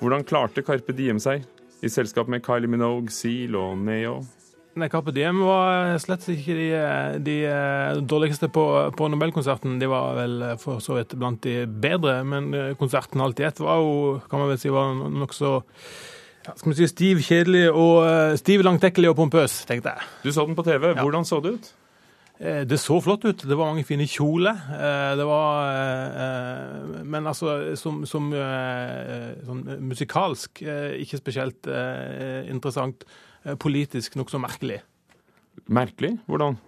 Hvordan 0.00 0.24
klarte 0.24 0.64
Carpe 0.64 0.96
Diem 0.96 1.20
seg 1.20 1.44
i 1.84 1.92
selskap 1.92 2.32
med 2.32 2.40
Kylie 2.48 2.72
Minogue, 2.72 3.12
Seal 3.12 3.60
og 3.60 3.76
Neo? 3.76 4.22
Nei, 4.78 4.90
Carpe 4.92 5.10
Diem 5.14 5.40
var 5.42 5.96
slett 6.02 6.26
ikke 6.30 6.54
de, 6.54 6.66
de 7.24 7.38
dårligste 8.06 8.50
på, 8.52 8.64
på, 8.94 9.08
Nobelkonserten. 9.10 9.78
De 9.80 9.88
var 9.90 10.14
vel 10.20 10.44
for 10.62 10.84
så 10.84 10.98
vidt 10.98 11.16
blant 11.18 11.40
de 11.42 11.64
bedre, 11.66 12.20
men 12.28 12.52
konserten 12.78 13.24
alt 13.24 13.40
i 13.40 13.48
ett 13.48 13.58
var 13.62 13.80
jo, 13.82 14.20
kan 14.30 14.44
man 14.44 14.52
vel 14.52 14.60
si, 14.60 14.70
var 14.70 14.94
nokså 14.94 15.56
skal 16.48 16.70
vi 16.70 16.76
si, 16.78 16.86
stiv, 16.88 17.18
kjedelig 17.26 17.66
og 17.72 18.38
stiv, 18.40 18.62
langtekkelig 18.64 19.10
og 19.10 19.18
pompøs, 19.18 19.58
tenkte 19.68 19.96
jeg. 19.96 20.08
Du 20.22 20.30
så 20.32 20.46
den 20.48 20.56
på 20.56 20.64
TV. 20.64 20.94
Hvordan 20.96 21.26
så 21.28 21.42
det 21.44 21.58
ut? 21.58 21.72
Eh, 22.38 22.62
det 22.62 22.78
så 22.78 23.00
flott 23.02 23.24
ut. 23.24 23.42
Det 23.42 23.56
var 23.56 23.72
mange 23.72 23.84
fine 23.86 24.06
kjoler. 24.06 24.58
Eh, 24.78 25.12
det 25.18 25.26
var 25.26 25.70
eh, 25.74 27.04
Men 27.04 27.26
altså, 27.26 27.74
som, 27.76 28.04
som 28.06 28.30
sånn 28.30 29.64
musikalsk 29.82 30.62
ikke 30.62 31.18
spesielt 31.18 31.66
interessant. 32.48 33.04
Politisk 33.56 34.18
nokså 34.20 34.40
merkelig. 34.42 34.82
Merkelig? 35.66 36.18
Hvordan? 36.26 36.58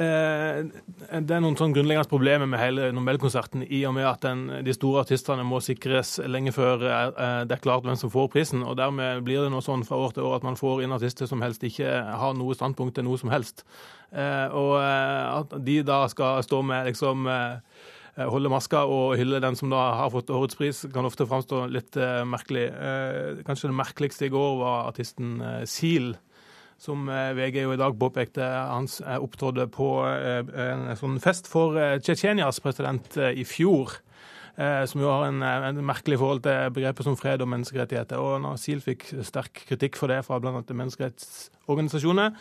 Det 0.00 1.34
er 1.34 1.42
noen 1.42 1.56
sånn 1.58 1.74
grunnleggende 1.74 2.08
problemer 2.08 2.48
med 2.48 2.60
hele 2.62 2.86
Nobelkonserten 2.94 3.66
i 3.66 3.82
og 3.88 3.92
med 3.98 4.06
at 4.08 4.22
den, 4.24 4.46
de 4.64 4.72
store 4.72 5.02
artistene 5.02 5.44
må 5.44 5.58
sikres 5.64 6.14
lenge 6.30 6.54
før 6.56 6.84
det 7.44 7.56
er 7.56 7.62
klart 7.62 7.84
hvem 7.84 7.98
som 8.00 8.12
får 8.12 8.30
prisen. 8.32 8.62
og 8.64 8.78
Dermed 8.78 9.20
blir 9.26 9.44
det 9.44 9.52
nå 9.52 9.60
sånn 9.64 9.84
fra 9.84 9.98
år 10.00 10.14
til 10.16 10.28
år 10.28 10.38
at 10.38 10.46
man 10.46 10.56
får 10.56 10.84
inn 10.84 10.96
artister 10.96 11.28
som 11.28 11.42
helst 11.44 11.66
ikke 11.66 11.90
har 12.22 12.36
noe 12.38 12.56
standpunkt 12.56 12.96
til 12.96 13.08
noe 13.10 13.20
som 13.20 13.32
helst. 13.34 13.66
Og 14.14 14.76
at 14.80 15.58
de 15.68 15.80
da 15.84 16.04
skal 16.12 16.40
stå 16.46 16.62
med 16.64 16.88
liksom 16.88 17.28
holde 18.20 18.52
maska 18.52 18.86
og 18.90 19.18
hylle 19.20 19.42
den 19.42 19.58
som 19.58 19.70
da 19.72 19.82
har 20.00 20.10
fått 20.14 20.32
årets 20.32 20.56
pris, 20.58 20.84
kan 20.94 21.06
ofte 21.08 21.28
framstå 21.28 21.66
litt 21.72 21.98
merkelig. 22.30 22.70
Kanskje 23.44 23.68
det 23.68 23.80
merkeligste 23.82 24.30
i 24.30 24.32
går 24.32 24.58
var 24.62 24.88
artisten 24.94 25.38
Seal 25.68 26.14
som 26.80 27.08
eh, 27.12 27.32
VG 27.36 27.64
jo 27.64 27.74
i 27.74 27.80
dag 27.80 27.96
påpekte. 28.00 28.44
Han 28.44 28.88
eh, 29.04 29.18
opptrådte 29.20 29.66
på 29.72 29.90
eh, 30.08 30.40
en 30.64 30.86
sånn 30.98 31.18
fest 31.22 31.50
for 31.50 31.76
Tsjetsjenias 32.00 32.62
president 32.64 33.18
i 33.20 33.44
fjor. 33.48 34.00
Som 34.60 35.00
jo 35.00 35.08
har 35.08 35.22
en, 35.24 35.38
en, 35.40 35.78
merkelig 35.88 36.18
forhold 36.20 36.42
til 36.44 36.72
begrepet 36.76 37.06
som 37.06 37.14
fred 37.16 37.40
og 37.40 37.48
menneskerettigheter. 37.48 38.20
Og 38.20 38.42
når 38.42 38.58
SIL 38.60 38.82
fikk 38.84 39.06
sterk 39.24 39.62
kritikk 39.70 39.96
for 39.96 40.12
det 40.12 40.18
fra 40.26 40.36
bl.a. 40.42 40.60
menneskerettsorganisasjoner, 40.66 42.34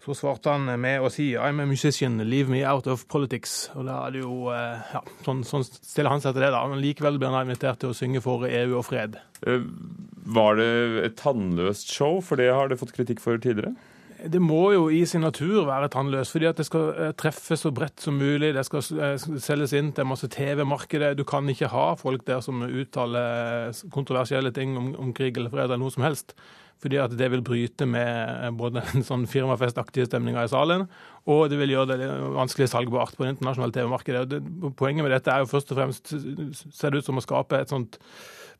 så 0.00 0.14
svarte 0.16 0.54
han 0.54 0.64
med 0.80 1.04
å 1.04 1.10
si 1.12 1.34
I'm 1.36 1.60
a 1.60 1.66
musician, 1.68 2.16
leave 2.24 2.48
me 2.48 2.62
out 2.64 2.88
of 2.88 3.04
politics. 3.12 3.68
Og 3.76 3.84
da 3.88 3.98
er 4.06 4.14
det 4.14 4.22
jo, 4.22 4.48
ja, 4.48 5.02
Sånn, 5.26 5.42
sånn 5.44 5.66
stiller 5.66 6.14
han 6.14 6.24
seg 6.24 6.34
til 6.34 6.46
det, 6.46 6.52
da. 6.54 6.62
Men 6.70 6.80
likevel 6.80 7.20
blir 7.20 7.34
han 7.34 7.44
invitert 7.44 7.82
til 7.82 7.92
å 7.92 7.96
synge 7.96 8.22
for 8.24 8.48
EU 8.48 8.78
og 8.78 8.86
fred. 8.88 9.20
Var 9.40 10.60
det 10.60 10.72
et 11.04 11.20
tannløst 11.20 11.92
show? 11.92 12.20
For 12.24 12.40
det 12.40 12.48
har 12.52 12.72
det 12.72 12.80
fått 12.80 12.96
kritikk 12.96 13.20
for 13.24 13.40
tidligere? 13.40 13.76
Det 14.20 14.40
må 14.42 14.72
jo 14.74 14.88
i 14.92 15.00
sin 15.08 15.22
natur 15.24 15.64
være 15.68 15.88
tannløst, 15.92 16.34
fordi 16.34 16.48
at 16.50 16.58
det 16.60 16.66
skal 16.68 16.90
eh, 16.92 17.12
treffe 17.16 17.56
så 17.56 17.70
bredt 17.72 18.02
som 18.04 18.18
mulig. 18.20 18.52
Det 18.56 18.64
skal 18.68 18.84
eh, 19.00 19.28
selges 19.40 19.72
inn 19.76 19.92
til 19.96 20.08
masse 20.08 20.28
TV-markedet. 20.32 21.14
Du 21.16 21.24
kan 21.28 21.48
ikke 21.48 21.70
ha 21.72 21.86
folk 22.00 22.26
der 22.28 22.42
som 22.44 22.60
uttaler 22.66 23.72
kontroversielle 23.92 24.52
ting 24.56 24.76
om, 24.76 24.92
om 25.00 25.14
krig 25.16 25.38
eller 25.38 25.52
fred 25.52 25.70
eller 25.70 25.80
noe 25.80 25.94
som 25.94 26.04
helst. 26.04 26.34
Fordi 26.80 26.96
at 26.96 27.12
det 27.12 27.28
vil 27.32 27.44
bryte 27.44 27.86
med 27.88 28.08
eh, 28.08 28.50
både 28.56 28.82
en 28.82 29.06
sånn 29.10 29.28
firmafestaktige 29.30 30.08
stemninga 30.08 30.46
i 30.46 30.52
salen, 30.52 30.86
og 31.30 31.46
det 31.52 31.60
vil 31.60 31.74
gjøre 31.76 31.96
det 32.00 32.10
vanskelig 32.36 32.70
salgbart 32.72 33.16
på 33.16 33.26
det 33.26 33.34
internasjonale 33.36 33.76
TV-markedet. 33.76 34.42
Poenget 34.80 35.04
med 35.04 35.12
dette 35.14 35.32
er 35.32 35.44
jo 35.44 35.50
først 35.50 35.74
og 35.74 35.80
fremst 35.82 36.14
ser 36.14 36.92
det 36.92 37.02
ut 37.02 37.10
som 37.10 37.20
å 37.20 37.24
skape 37.24 37.60
et 37.60 37.72
sånt 37.72 38.00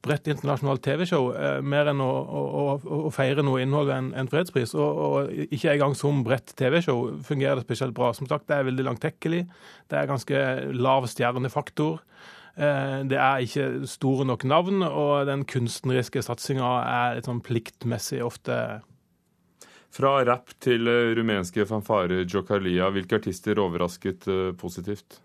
bredt 0.04 0.28
internasjonalt 0.33 0.83
TV-show, 0.85 1.30
eh, 1.37 1.59
mer 1.61 1.90
enn 1.92 2.00
å, 2.00 2.09
å, 2.09 2.64
å, 2.80 3.00
feire 3.12 3.44
noe 3.44 3.61
innhold 3.64 3.92
enn 3.92 4.11
en 4.16 4.30
fredspris. 4.33 4.72
Og, 4.76 5.00
og 5.04 5.50
ikke 5.52 5.74
engang 5.74 5.96
som 5.98 6.22
bredt 6.24 6.54
TV-show 6.56 7.18
fungerer 7.26 7.61
det 7.61 7.66
spesielt 7.66 7.96
bra. 7.96 8.12
Som 8.16 8.28
sagt, 8.30 8.48
det 8.48 8.56
er 8.56 8.68
veldig 8.70 8.87
langtekkelig. 8.88 9.42
Det 9.92 9.98
er 9.98 10.09
ganske 10.09 10.44
lav 10.76 11.09
stjernefaktor. 11.11 12.00
Eh, 12.56 13.00
det 13.10 13.18
er 13.18 13.44
ikke 13.44 13.88
store 13.90 14.26
nok 14.28 14.44
navn, 14.48 14.82
og 14.86 15.26
den 15.28 15.44
kunstneriske 15.48 16.22
satsinga 16.26 16.70
er 16.82 17.18
litt 17.18 17.28
sånn 17.30 17.42
pliktmessig 17.44 18.22
ofte 18.24 18.80
fra 19.90 20.12
rapp 20.22 20.52
til 20.62 20.86
eh, 20.90 21.12
rumenske 21.18 21.66
fanfare 21.66 22.22
Jokalia, 22.22 22.92
hvilke 22.94 23.18
artister 23.18 23.58
overrasket 23.62 24.28
positivt? 24.60 25.20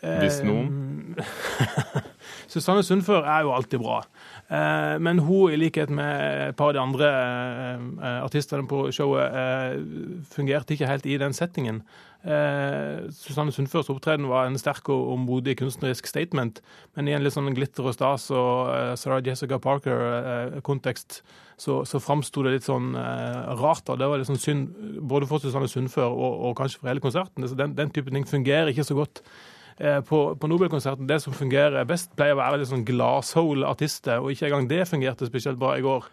Hvis 0.00 0.40
noen? 0.44 1.14
Susanne 2.48 2.82
Sundfør 2.86 3.26
er 3.26 3.44
jo 3.44 3.52
alltid 3.54 3.82
bra. 3.82 4.00
Eh, 4.46 4.96
men 5.02 5.18
hun, 5.26 5.52
i 5.52 5.58
likhet 5.58 5.90
med 5.90 6.50
et 6.50 6.58
par 6.58 6.70
av 6.70 6.76
de 6.76 6.82
andre 6.82 7.08
eh, 7.12 8.18
artistene 8.22 8.68
på 8.70 8.86
showet, 8.94 9.34
eh, 9.34 10.20
fungerte 10.30 10.76
ikke 10.76 10.90
helt 10.90 11.06
i 11.06 11.18
den 11.22 11.36
settingen. 11.36 11.82
Susanne 12.26 13.52
Sundførs 13.54 13.86
opptreden 13.92 14.26
var 14.26 14.48
en 14.48 14.58
sterk 14.58 14.88
og 14.90 15.12
modig 15.22 15.52
kunstnerisk 15.60 16.08
statement, 16.10 16.58
men 16.96 17.06
i 17.06 17.12
en 17.14 17.22
litt 17.22 17.36
sånn 17.36 17.54
glitter 17.54 17.86
og 17.86 17.94
stas 17.94 18.24
og 18.34 18.98
Sarah 18.98 19.22
Jessica 19.22 19.60
Parker-kontekst 19.62 21.20
så, 21.54 21.84
så 21.86 22.00
framsto 22.02 22.42
det 22.42 22.56
litt 22.56 22.66
sånn 22.66 22.96
rart. 22.98 23.86
og 23.86 24.00
Det 24.00 24.10
var 24.10 24.18
litt 24.18 24.26
sånn 24.26 24.42
synd 24.42 24.74
både 25.06 25.28
for 25.30 25.44
Susanne 25.44 25.70
Sundfør 25.70 26.10
og, 26.10 26.40
og 26.48 26.56
kanskje 26.58 26.80
for 26.80 26.90
hele 26.90 27.04
konserten. 27.04 27.46
Den, 27.46 27.78
den 27.78 27.94
type 27.94 28.10
ting 28.10 28.26
fungerer 28.26 28.74
ikke 28.74 28.88
så 28.90 28.98
godt 28.98 29.22
Eh, 29.22 29.54
på, 29.76 30.20
på 30.40 30.48
Nobelkonserten, 30.48 31.08
det 31.08 31.20
som 31.24 31.36
fungerer 31.36 31.84
best, 31.88 32.12
pleier 32.16 32.36
å 32.36 32.40
være 32.40 32.62
litt 32.62 32.70
sånn 32.70 32.86
glasshole-artister, 32.88 34.22
og 34.22 34.32
ikke 34.32 34.48
engang 34.48 34.68
det 34.70 34.82
fungerte 34.88 35.28
spesielt 35.28 35.60
bra 35.60 35.74
i 35.76 35.84
går. 35.84 36.08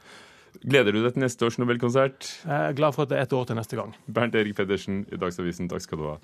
Gleder 0.61 0.93
du 0.93 1.01
deg 1.01 1.15
til 1.15 1.23
neste 1.23 1.47
års 1.47 1.57
Nobelkonsert? 1.59 2.27
Jeg 2.43 2.69
er 2.69 2.75
glad 2.77 2.95
for 2.95 3.05
at 3.05 3.13
det 3.13 3.19
er 3.19 3.27
ett 3.27 3.35
år 3.35 3.47
til 3.49 3.57
neste 3.57 3.79
gang. 3.79 3.95
Bernt 4.05 4.35
Erik 4.37 4.57
Pedersen 4.59 5.05
i 5.09 5.19
Dagsavisen, 5.19 5.71
takk 5.71 5.85
skal 5.85 6.01
du 6.01 6.09
ha. 6.11 6.17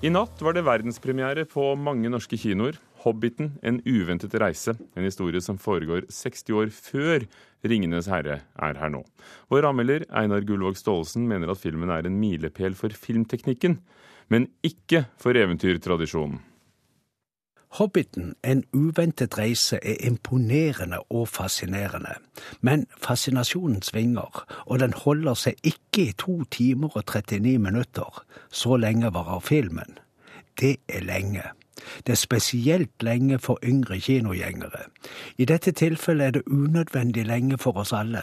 I 0.00 0.08
natt 0.08 0.40
var 0.40 0.54
det 0.56 0.64
verdenspremiere 0.64 1.44
på 1.44 1.74
mange 1.76 2.08
norske 2.08 2.38
kinoer. 2.40 2.78
'Hobbiten 3.00 3.54
en 3.62 3.80
uventet 3.86 4.34
reise', 4.34 4.76
en 4.96 5.04
historie 5.04 5.40
som 5.40 5.58
foregår 5.58 6.04
60 6.10 6.52
år 6.52 6.68
før 6.68 7.24
'Ringenes 7.64 8.06
herre' 8.06 8.42
er 8.58 8.76
her 8.76 8.88
nå. 8.88 9.04
Vår 9.48 9.68
anmelder 9.68 10.04
Einar 10.12 10.44
Gullvåg 10.44 10.76
Staalesen 10.76 11.28
mener 11.28 11.50
at 11.50 11.58
filmen 11.58 11.90
er 11.90 12.06
en 12.06 12.20
milepæl 12.20 12.74
for 12.74 12.88
filmteknikken, 12.88 13.80
men 14.28 14.48
ikke 14.62 15.06
for 15.16 15.32
eventyrtradisjonen. 15.32 16.40
'Hobbiten 17.70 18.34
en 18.44 18.64
uventet 18.72 19.38
reise' 19.38 19.78
er 19.82 20.06
imponerende 20.06 20.98
og 21.10 21.28
fascinerende. 21.28 22.14
Men 22.60 22.86
fascinasjonen 22.98 23.82
svinger, 23.82 24.44
og 24.66 24.80
den 24.80 24.92
holder 24.92 25.34
seg 25.34 25.54
ikke 25.62 26.08
i 26.08 26.12
to 26.18 26.44
timer 26.50 26.96
og 26.96 27.04
39 27.06 27.58
minutter. 27.58 28.24
Så 28.50 28.76
lenge 28.76 29.14
varer 29.14 29.40
filmen. 29.40 29.98
Det 30.60 30.76
er 30.88 31.00
lenge. 31.00 31.42
Det 32.06 32.12
er 32.12 32.20
spesielt 32.20 33.02
lenge 33.02 33.38
for 33.38 33.58
yngre 33.64 34.00
kinogjengere. 34.00 34.86
I 35.38 35.44
dette 35.44 35.72
tilfellet 35.72 36.26
er 36.26 36.30
det 36.30 36.42
unødvendig 36.46 37.26
lenge 37.26 37.58
for 37.58 37.76
oss 37.78 37.92
alle. 37.92 38.22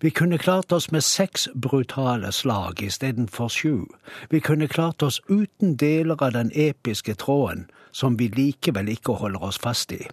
Vi 0.00 0.10
kunne 0.10 0.38
klart 0.38 0.72
oss 0.72 0.90
med 0.92 1.00
seks 1.00 1.48
brutale 1.54 2.32
slag 2.32 2.82
istedenfor 2.82 3.48
sju. 3.48 3.86
Vi 4.30 4.40
kunne 4.40 4.68
klart 4.68 5.02
oss 5.02 5.20
uten 5.28 5.76
deler 5.76 6.22
av 6.22 6.32
den 6.32 6.50
episke 6.54 7.14
tråden, 7.14 7.70
som 7.92 8.18
vi 8.18 8.28
likevel 8.28 8.88
ikke 8.88 9.12
holder 9.12 9.44
oss 9.44 9.58
fast 9.58 9.92
i. 9.92 10.06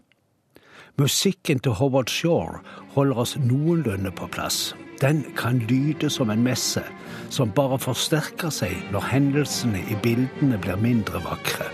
Musikken 1.00 1.60
til 1.60 1.72
Howard 1.72 2.10
Shore 2.10 2.60
holder 2.96 3.20
oss 3.22 3.36
noenlunde 3.38 4.10
på 4.18 4.26
plass. 4.34 4.76
Den 5.02 5.20
kan 5.38 5.60
lyde 5.70 6.10
som 6.10 6.32
en 6.34 6.42
messe, 6.42 6.82
som 7.30 7.52
bare 7.54 7.78
forsterker 7.78 8.50
seg 8.50 8.74
når 8.90 9.06
hendelsene 9.12 9.84
i 9.94 9.98
bildene 10.02 10.58
blir 10.58 10.82
mindre 10.82 11.22
vakre. 11.22 11.70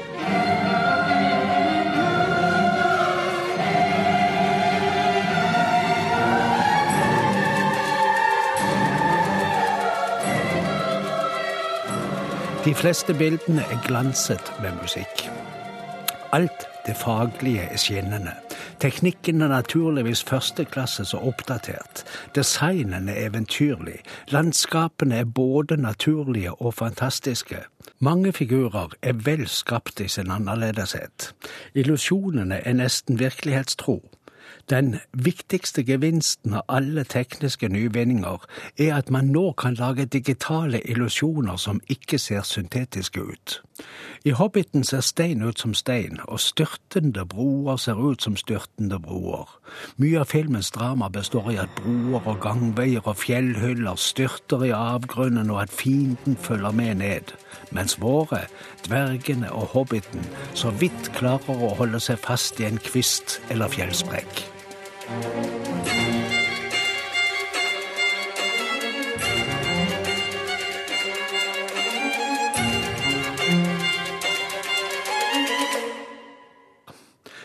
De 12.68 12.76
fleste 12.76 13.16
bildene 13.16 13.64
er 13.72 13.88
glanset 13.88 14.52
med 14.60 14.76
musikk. 14.84 15.30
Alt 16.34 16.66
det 16.88 16.96
faglige 16.98 17.62
er 17.62 17.78
skinnende. 17.78 18.32
Teknikken 18.80 19.42
er 19.42 19.48
naturligvis 19.48 20.24
førsteklasses 20.24 21.14
og 21.14 21.28
oppdatert. 21.28 22.02
Designen 22.36 23.10
er 23.10 23.28
eventyrlig. 23.28 24.00
Landskapene 24.34 25.16
er 25.16 25.30
både 25.30 25.78
naturlige 25.78 26.54
og 26.62 26.74
fantastiske. 26.74 27.58
Mange 28.00 28.34
figurer 28.34 28.98
er 29.02 29.14
vel 29.14 29.48
skapt 29.48 30.00
i 30.00 30.08
sin 30.08 30.32
annerledeshet. 30.32 31.36
Illusjonene 31.76 32.66
er 32.66 32.74
nesten 32.74 33.20
virkelighetstro. 33.20 34.02
Den 34.70 34.96
viktigste 35.12 35.84
gevinsten 35.84 36.54
av 36.54 36.64
alle 36.70 37.04
tekniske 37.04 37.68
nyvinninger 37.68 38.46
er 38.80 38.96
at 38.96 39.10
man 39.12 39.32
nå 39.36 39.52
kan 39.60 39.76
lage 39.76 40.06
digitale 40.06 40.80
illusjoner 40.90 41.58
som 41.58 41.82
ikke 41.90 42.20
ser 42.20 42.46
syntetiske 42.48 43.22
ut. 43.22 43.62
I 44.26 44.32
Hobbiten 44.32 44.84
ser 44.84 45.02
stein 45.02 45.42
ut 45.42 45.60
som 45.60 45.74
stein, 45.74 46.20
og 46.28 46.40
styrtende 46.40 47.26
broer 47.26 47.78
ser 47.78 48.00
ut 48.00 48.22
som 48.22 48.38
styrtende 48.40 49.00
broer. 49.00 49.50
Mye 49.98 50.22
av 50.22 50.32
filmens 50.32 50.72
drama 50.72 51.10
består 51.10 51.50
i 51.52 51.58
at 51.60 51.74
broer 51.80 52.24
og 52.24 52.40
gangveier 52.46 53.04
og 53.04 53.18
fjellhyller 53.20 54.00
styrter 54.00 54.64
i 54.70 54.72
avgrunnen, 54.78 55.52
og 55.52 55.62
at 55.66 55.76
fienden 55.76 56.38
følger 56.38 56.72
med 56.72 56.96
ned, 57.04 57.36
mens 57.72 58.00
våre, 58.02 58.46
dvergene 58.88 59.52
og 59.52 59.74
hobbiten, 59.76 60.24
så 60.54 60.72
vidt 60.72 61.12
klarer 61.18 61.68
å 61.68 61.76
holde 61.82 62.00
seg 62.04 62.22
fast 62.24 62.64
i 62.64 62.70
en 62.70 62.80
kvist 62.80 63.42
eller 63.52 63.72
fjellsprekk. 63.74 64.43
Thank 65.22 65.98
you. 65.98 66.03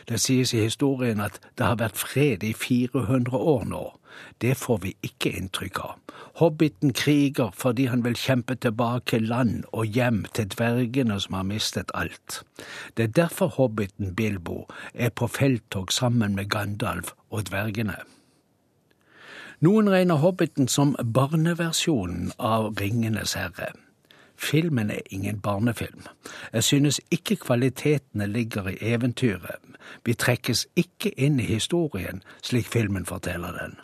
Det 0.09 0.21
sies 0.21 0.55
i 0.55 0.65
historien 0.65 1.21
at 1.21 1.41
det 1.59 1.67
har 1.67 1.79
vært 1.81 2.01
fred 2.01 2.45
i 2.45 2.55
400 2.57 3.37
år 3.37 3.65
nå. 3.69 3.85
Det 4.41 4.57
får 4.57 4.79
vi 4.83 4.95
ikke 5.05 5.31
inntrykk 5.37 5.81
av. 5.85 5.97
Hobbiten 6.41 6.93
kriger 6.97 7.51
fordi 7.55 7.89
han 7.93 8.05
vil 8.05 8.17
kjempe 8.17 8.55
tilbake 8.55 9.19
land 9.19 9.65
og 9.73 9.87
hjem 9.87 10.25
til 10.35 10.49
dvergene 10.55 11.21
som 11.21 11.35
har 11.39 11.47
mistet 11.47 11.91
alt. 11.95 12.43
Det 12.97 13.05
er 13.05 13.17
derfor 13.23 13.53
hobbiten 13.59 14.15
Bilbo 14.15 14.65
er 14.95 15.11
på 15.11 15.27
felttog 15.27 15.93
sammen 15.93 16.35
med 16.39 16.51
Gandalf 16.51 17.13
og 17.31 17.51
dvergene. 17.51 17.99
Noen 19.61 19.91
regner 19.91 20.23
Hobbiten 20.23 20.69
som 20.71 20.95
barneversjonen 21.03 22.31
av 22.39 22.77
Ringenes 22.79 23.35
herre. 23.35 23.73
Filmen 24.39 24.91
er 24.91 25.01
ingen 25.11 25.41
barnefilm. 25.41 26.07
Jeg 26.53 26.65
synes 26.65 27.01
ikke 27.11 27.37
kvalitetene 27.37 28.27
ligger 28.27 28.69
i 28.69 28.77
eventyret. 28.81 29.59
Vi 30.05 30.15
trekkes 30.15 30.67
ikke 30.77 31.11
inn 31.21 31.41
i 31.41 31.47
historien 31.49 32.23
slik 32.43 32.69
filmen 32.71 33.07
forteller 33.07 33.53
den. 33.57 33.75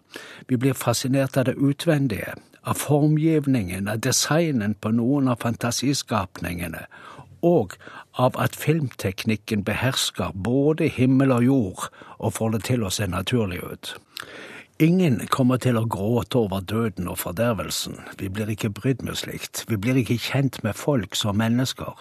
Vi 0.49 0.57
blir 0.57 0.73
fascinert 0.73 1.37
av 1.37 1.45
det 1.45 1.57
utvendige, 1.57 2.37
av 2.63 2.79
formgivningen, 2.79 3.89
av 3.89 4.01
designen 4.01 4.75
på 4.75 4.95
noen 4.95 5.29
av 5.29 5.43
fantasiskapningene, 5.43 6.87
og 7.43 7.75
av 8.15 8.39
at 8.41 8.57
filmteknikken 8.57 9.65
behersker 9.65 10.33
både 10.45 10.89
himmel 10.89 11.33
og 11.35 11.45
jord 11.45 11.89
og 12.19 12.33
får 12.39 12.55
det 12.55 12.65
til 12.71 12.87
å 12.87 12.93
se 12.95 13.11
naturlig 13.11 13.61
ut. 13.65 13.97
Ingen 14.83 15.21
kommer 15.31 15.61
til 15.63 15.77
å 15.79 15.85
gråte 15.87 16.41
over 16.41 16.65
døden 16.67 17.07
og 17.07 17.21
fordervelsen. 17.21 17.95
Vi 18.19 18.27
blir 18.27 18.49
ikke 18.51 18.73
brydd 18.75 19.05
med 19.07 19.21
slikt. 19.21 19.61
Vi 19.71 19.77
blir 19.79 20.01
ikke 20.01 20.17
kjent 20.19 20.59
med 20.67 20.75
folk 20.75 21.15
som 21.15 21.39
mennesker. 21.39 22.01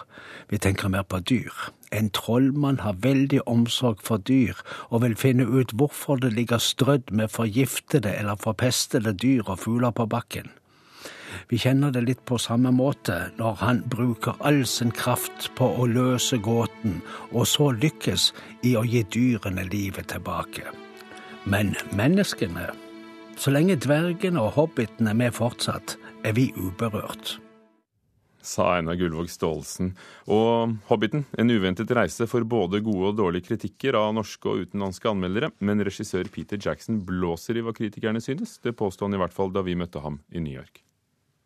Vi 0.50 0.58
tenker 0.58 0.90
mer 0.90 1.04
på 1.06 1.20
dyr. 1.22 1.54
En 1.94 2.10
trollmann 2.10 2.80
har 2.82 2.98
veldig 2.98 3.44
omsorg 3.46 4.02
for 4.02 4.18
dyr, 4.18 4.58
og 4.90 5.04
vil 5.06 5.14
finne 5.14 5.46
ut 5.46 5.70
hvorfor 5.70 6.18
det 6.18 6.32
ligger 6.34 6.58
strødd 6.58 7.14
med 7.14 7.30
forgiftede 7.30 8.10
eller 8.10 8.42
forpestede 8.42 9.14
dyr 9.22 9.46
og 9.46 9.62
fugler 9.62 9.94
på 9.94 10.10
bakken. 10.10 10.50
Vi 11.46 11.62
kjenner 11.62 11.94
det 11.94 12.02
litt 12.08 12.24
på 12.26 12.42
samme 12.42 12.74
måte 12.74 13.28
når 13.38 13.60
han 13.62 13.84
bruker 13.86 14.34
all 14.42 14.64
sin 14.66 14.90
kraft 14.90 15.52
på 15.54 15.70
å 15.78 15.86
løse 15.86 16.42
gåten, 16.42 17.04
og 17.30 17.46
så 17.46 17.70
lykkes 17.70 18.32
i 18.66 18.74
å 18.74 18.82
gi 18.82 19.06
dyrene 19.14 19.62
livet 19.70 20.10
tilbake. 20.10 20.83
Men 21.44 21.74
menneskene, 21.92 22.70
så 23.36 23.52
lenge 23.52 23.74
dvergene 23.76 24.40
og 24.40 24.54
hobbitene 24.56 25.12
er 25.12 25.18
med 25.18 25.34
fortsatt, 25.36 25.98
er 26.24 26.32
vi 26.32 26.46
uberørt. 26.56 27.34
Sa 28.44 28.70
Einar 28.78 28.96
Gullvåg 28.96 29.28
Staalesen. 29.28 29.90
Og 30.24 30.72
Hobbiten, 30.88 31.26
en 31.36 31.52
uventet 31.52 31.92
reise 31.96 32.24
for 32.28 32.48
både 32.48 32.80
gode 32.84 33.12
og 33.12 33.20
dårlige 33.20 33.50
kritikker 33.50 33.96
av 34.00 34.14
norske 34.16 34.48
og 34.48 34.64
utenlandske 34.64 35.12
anmeldere, 35.12 35.52
men 35.60 35.84
regissør 35.84 36.32
Peter 36.32 36.60
Jackson 36.60 37.02
blåser 37.04 37.60
i 37.60 37.64
hva 37.64 37.76
kritikerne 37.76 38.24
synes. 38.24 38.56
Det 38.64 38.76
påsto 38.76 39.04
han 39.04 39.16
i 39.16 39.20
hvert 39.20 39.36
fall 39.36 39.52
da 39.52 39.64
vi 39.68 39.76
møtte 39.76 40.00
ham 40.04 40.22
i 40.32 40.40
New 40.40 40.56
York. 40.56 40.80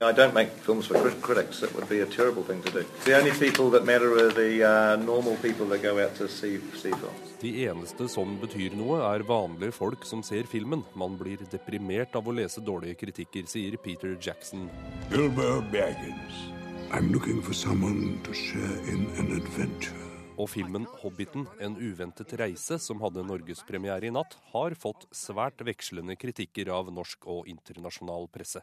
I 0.01 0.13
don't 0.13 0.33
make 0.33 0.51
films 0.51 0.87
for 0.87 0.95
crit 0.95 1.21
critics. 1.21 1.59
That 1.59 1.75
would 1.75 1.89
be 1.89 1.99
a 2.03 2.07
terrible 2.07 2.45
thing 2.45 2.63
to 2.63 2.71
do. 2.71 2.85
The 3.05 3.19
only 3.19 3.33
people 3.33 3.69
that 3.71 3.85
matter 3.85 4.13
are 4.13 4.31
the 4.31 4.63
uh, 4.63 4.95
normal 4.95 5.35
people 5.43 5.67
that 5.71 5.83
go 5.83 5.99
out 5.99 6.15
to 6.19 6.29
see, 6.29 6.61
see 6.75 6.93
films. 6.93 7.35
De 7.41 7.67
eneste 7.67 8.07
som 8.07 8.39
betyr 8.39 8.79
noe, 8.79 9.01
er 9.03 9.27
vanlige 9.27 9.75
folk 9.75 10.07
som 10.07 10.23
ser 10.23 10.47
filmen. 10.47 10.85
Man 10.95 11.19
blir 11.19 11.43
deprimert 11.51 12.15
av 12.15 12.31
å 12.31 12.37
lese 12.39 12.63
dårlige 12.63 12.95
kritikker, 13.03 13.51
sier 13.51 13.75
Peter 13.83 14.15
Jackson. 14.15 14.71
Bilbo 15.11 15.65
Baggins. 15.75 16.47
I'm 16.93 17.11
looking 17.11 17.43
for 17.43 17.53
someone 17.53 18.21
to 18.23 18.33
share 18.33 18.79
in 18.87 19.11
an 19.19 19.35
adventure 19.35 19.98
og 20.39 20.47
filmen 20.53 20.87
'Hobbiten 20.87 21.47
en 21.61 21.75
uventet 21.77 22.33
reise', 22.39 22.79
som 22.79 23.01
hadde 23.03 23.25
norgespremiere 23.27 24.07
i 24.07 24.13
natt, 24.15 24.37
har 24.53 24.77
fått 24.79 25.09
svært 25.11 25.59
vekslende 25.67 26.15
kritikker 26.17 26.71
av 26.71 26.93
norsk 26.95 27.27
og 27.27 27.49
internasjonal 27.51 28.29
presse. 28.31 28.63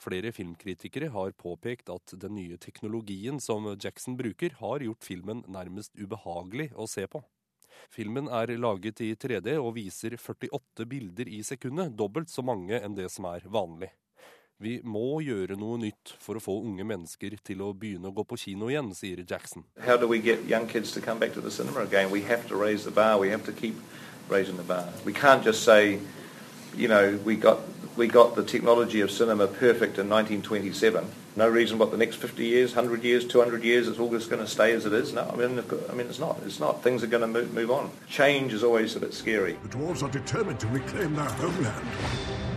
Flere 0.00 0.32
filmkritikere 0.32 1.10
har 1.12 1.36
påpekt 1.36 1.92
at 1.92 2.16
den 2.16 2.34
nye 2.38 2.56
teknologien 2.56 3.40
som 3.40 3.68
Jackson 3.76 4.16
bruker, 4.16 4.56
har 4.62 4.80
gjort 4.80 5.04
filmen 5.04 5.44
nærmest 5.46 5.92
ubehagelig 6.00 6.72
å 6.74 6.88
se 6.88 7.06
på. 7.06 7.22
Filmen 7.90 8.28
er 8.28 8.56
laget 8.58 9.00
i 9.04 9.14
3D 9.14 9.58
og 9.60 9.74
viser 9.76 10.16
48 10.16 10.86
bilder 10.88 11.28
i 11.28 11.42
sekundet, 11.46 11.96
dobbelt 11.96 12.30
så 12.32 12.42
mange 12.42 12.80
enn 12.80 12.96
det 12.96 13.10
som 13.12 13.28
er 13.30 13.44
vanlig. 13.44 13.90
Vi 14.60 14.74
må 14.84 15.22
gjøre 15.24 15.56
noe 15.56 15.78
nytt 15.80 16.10
for 16.20 16.36
å 16.36 16.42
få 16.44 16.58
unge 16.60 16.84
mennesker 16.84 17.38
til 17.48 17.62
å 17.64 17.70
begynne 17.72 18.10
å 18.10 18.12
gå 18.12 18.26
på 18.28 18.36
kino 18.42 18.68
igjen, 18.68 18.90
sier 18.92 19.22
Jackson. 19.24 19.64
How 19.86 19.96
do 19.96 20.06
we 20.06 20.18
get 20.20 20.44
young 20.44 20.66
kids 20.68 20.92
to 20.92 21.00
come 21.00 21.18
back 21.18 21.32
to 21.32 21.40
the 21.40 21.50
cinema 21.50 21.80
again? 21.80 22.10
We 22.10 22.20
have 22.28 22.46
to 22.48 22.56
raise 22.56 22.84
the 22.84 22.90
bar. 22.90 23.18
We 23.18 23.30
have 23.30 23.46
to 23.46 23.52
keep 23.52 23.80
raising 24.28 24.58
the 24.58 24.62
bar. 24.62 24.84
We 25.06 25.14
can't 25.14 25.42
just 25.42 25.64
say, 25.64 26.00
you 26.76 26.88
know, 26.88 27.18
we 27.24 27.36
got 27.36 27.60
we 27.96 28.06
got 28.06 28.36
the 28.36 28.44
technology 28.44 29.00
of 29.00 29.10
cinema 29.10 29.46
perfect 29.46 29.98
in 29.98 30.10
1927. 30.10 31.08
No 31.36 31.48
reason 31.48 31.78
what 31.78 31.90
the 31.90 31.96
next 31.96 32.16
50 32.16 32.44
years, 32.44 32.76
100 32.76 33.02
years, 33.02 33.26
200 33.26 33.64
years, 33.64 33.88
it's 33.88 33.98
all 33.98 34.10
just 34.10 34.28
going 34.28 34.42
to 34.42 34.48
stay 34.48 34.72
as 34.72 34.84
it 34.84 34.92
is. 34.92 35.14
No, 35.14 35.22
I 35.32 35.36
mean, 35.36 35.64
I 35.88 35.94
mean, 35.94 36.06
it's 36.06 36.18
not. 36.18 36.38
It's 36.44 36.60
not. 36.60 36.82
Things 36.82 37.02
are 37.02 37.06
going 37.06 37.22
to 37.22 37.26
move, 37.26 37.54
move 37.54 37.70
on. 37.70 37.90
Change 38.08 38.52
is 38.52 38.62
always 38.62 38.94
a 38.94 39.00
bit 39.00 39.14
scary. 39.14 39.56
The 39.62 39.68
dwarves 39.68 40.02
are 40.02 40.10
determined 40.10 40.60
to 40.60 40.66
reclaim 40.68 41.14
their 41.14 41.24
homeland. 41.24 42.49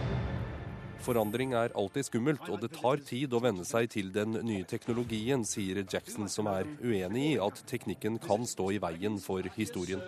Forandring 1.04 1.54
er 1.54 1.74
alltid 1.76 2.08
skummelt, 2.08 2.48
og 2.50 2.62
det 2.64 2.72
tar 2.78 3.02
tid 3.04 3.34
å 3.36 3.42
venne 3.44 3.66
seg 3.68 3.90
til 3.92 4.12
den 4.16 4.38
nye 4.48 4.64
teknologien, 4.68 5.44
sier 5.48 5.82
Jackson, 5.84 6.30
som 6.32 6.48
er 6.52 6.70
uenig 6.80 7.26
i 7.34 7.40
at 7.44 7.60
teknikken 7.68 8.20
kan 8.24 8.48
stå 8.48 8.70
i 8.72 8.80
veien 8.84 9.20
for 9.20 9.44
historien. 9.58 10.04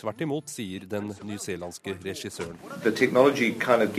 Tvert 0.00 0.24
imot, 0.24 0.48
sier 0.48 0.88
den 0.88 1.12
newzealandske 1.20 1.98
regissøren. 2.04 2.56
Kind 3.58 3.82
of 3.82 3.92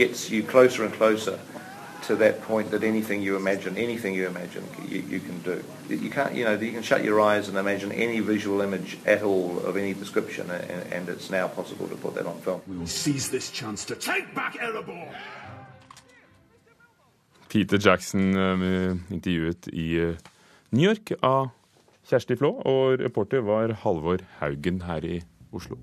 to 2.02 2.16
that 2.16 2.42
point 2.42 2.70
that 2.70 2.82
anything 2.82 3.22
you 3.22 3.36
imagine, 3.36 3.76
anything 3.76 4.14
you 4.14 4.26
imagine, 4.26 4.64
you, 4.88 5.00
you, 5.00 5.20
can 5.20 5.38
do. 5.42 5.62
You 5.88 6.10
can't, 6.10 6.34
you 6.34 6.44
know, 6.44 6.54
you 6.54 6.72
can 6.72 6.82
shut 6.82 7.04
your 7.04 7.20
eyes 7.20 7.48
and 7.48 7.58
imagine 7.58 7.92
any 7.92 8.20
visual 8.20 8.60
image 8.62 8.98
at 9.06 9.22
all 9.22 9.58
of 9.60 9.76
any 9.76 9.94
description, 9.94 10.50
and, 10.50 10.92
and 10.92 11.08
it's 11.08 11.30
now 11.30 11.48
possible 11.48 11.88
to 11.88 11.96
put 11.96 12.14
that 12.14 12.26
on 12.26 12.40
film. 12.40 12.62
We 12.66 12.76
will 12.78 12.86
seize 12.86 13.30
this 13.30 13.50
chance 13.50 13.84
to 13.86 13.94
take 13.94 14.34
back 14.34 14.54
Erebor. 14.58 15.14
Peter 17.50 17.80
Jackson 17.82 18.30
eh, 18.36 18.96
intervjuet 19.10 19.68
i 19.72 19.88
eh, 19.98 20.30
New 20.70 20.86
York 20.86 21.12
av 21.20 21.50
Kjersti 22.06 22.36
Flå, 22.38 22.54
og 22.66 23.02
reporter 23.02 23.42
var 23.46 23.74
Halvor 23.82 24.22
Haugen 24.38 24.80
her 24.86 25.04
i 25.06 25.20
Oslo. 25.54 25.76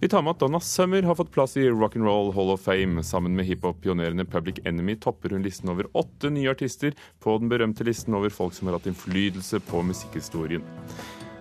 Vi 0.00 0.08
tar 0.12 0.22
med 0.24 0.36
at 0.36 0.42
Donna 0.42 0.60
Summer 0.60 1.04
har 1.08 1.16
fått 1.16 1.32
plass 1.32 1.56
i 1.56 1.64
Rock'n'Roll 1.70 2.34
Hall 2.36 2.52
of 2.52 2.64
Fame. 2.64 3.04
Sammen 3.04 3.36
med 3.36 3.48
hiphop-pionerene 3.48 4.28
Public 4.28 4.60
Enemy 4.68 4.98
topper 5.00 5.32
hun 5.32 5.44
listen 5.44 5.72
over 5.72 5.88
åtte 5.96 6.30
nye 6.32 6.52
artister 6.52 6.96
på 7.24 7.38
den 7.40 7.52
berømte 7.52 7.84
listen 7.88 8.16
over 8.16 8.32
folk 8.32 8.56
som 8.56 8.68
har 8.68 8.76
hatt 8.76 8.88
innflytelse 8.92 9.62
på 9.70 9.82
musikkhistorien. 9.88 10.64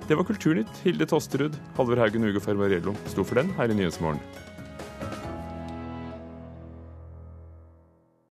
Det 0.07 0.15
var 0.15 0.27
Kulturnytt. 0.27 0.71
Hilde 0.85 1.07
Tosterud, 1.09 1.55
Halvor 1.75 1.99
Haugen 1.99 2.27
og 2.27 2.35
Ugo 2.35 2.43
Fermarello 2.47 2.95
sto 3.11 3.27
for 3.27 3.41
den 3.41 3.51
her 3.59 3.71
i 3.71 3.77
Nyhetsmorgen. 3.77 4.23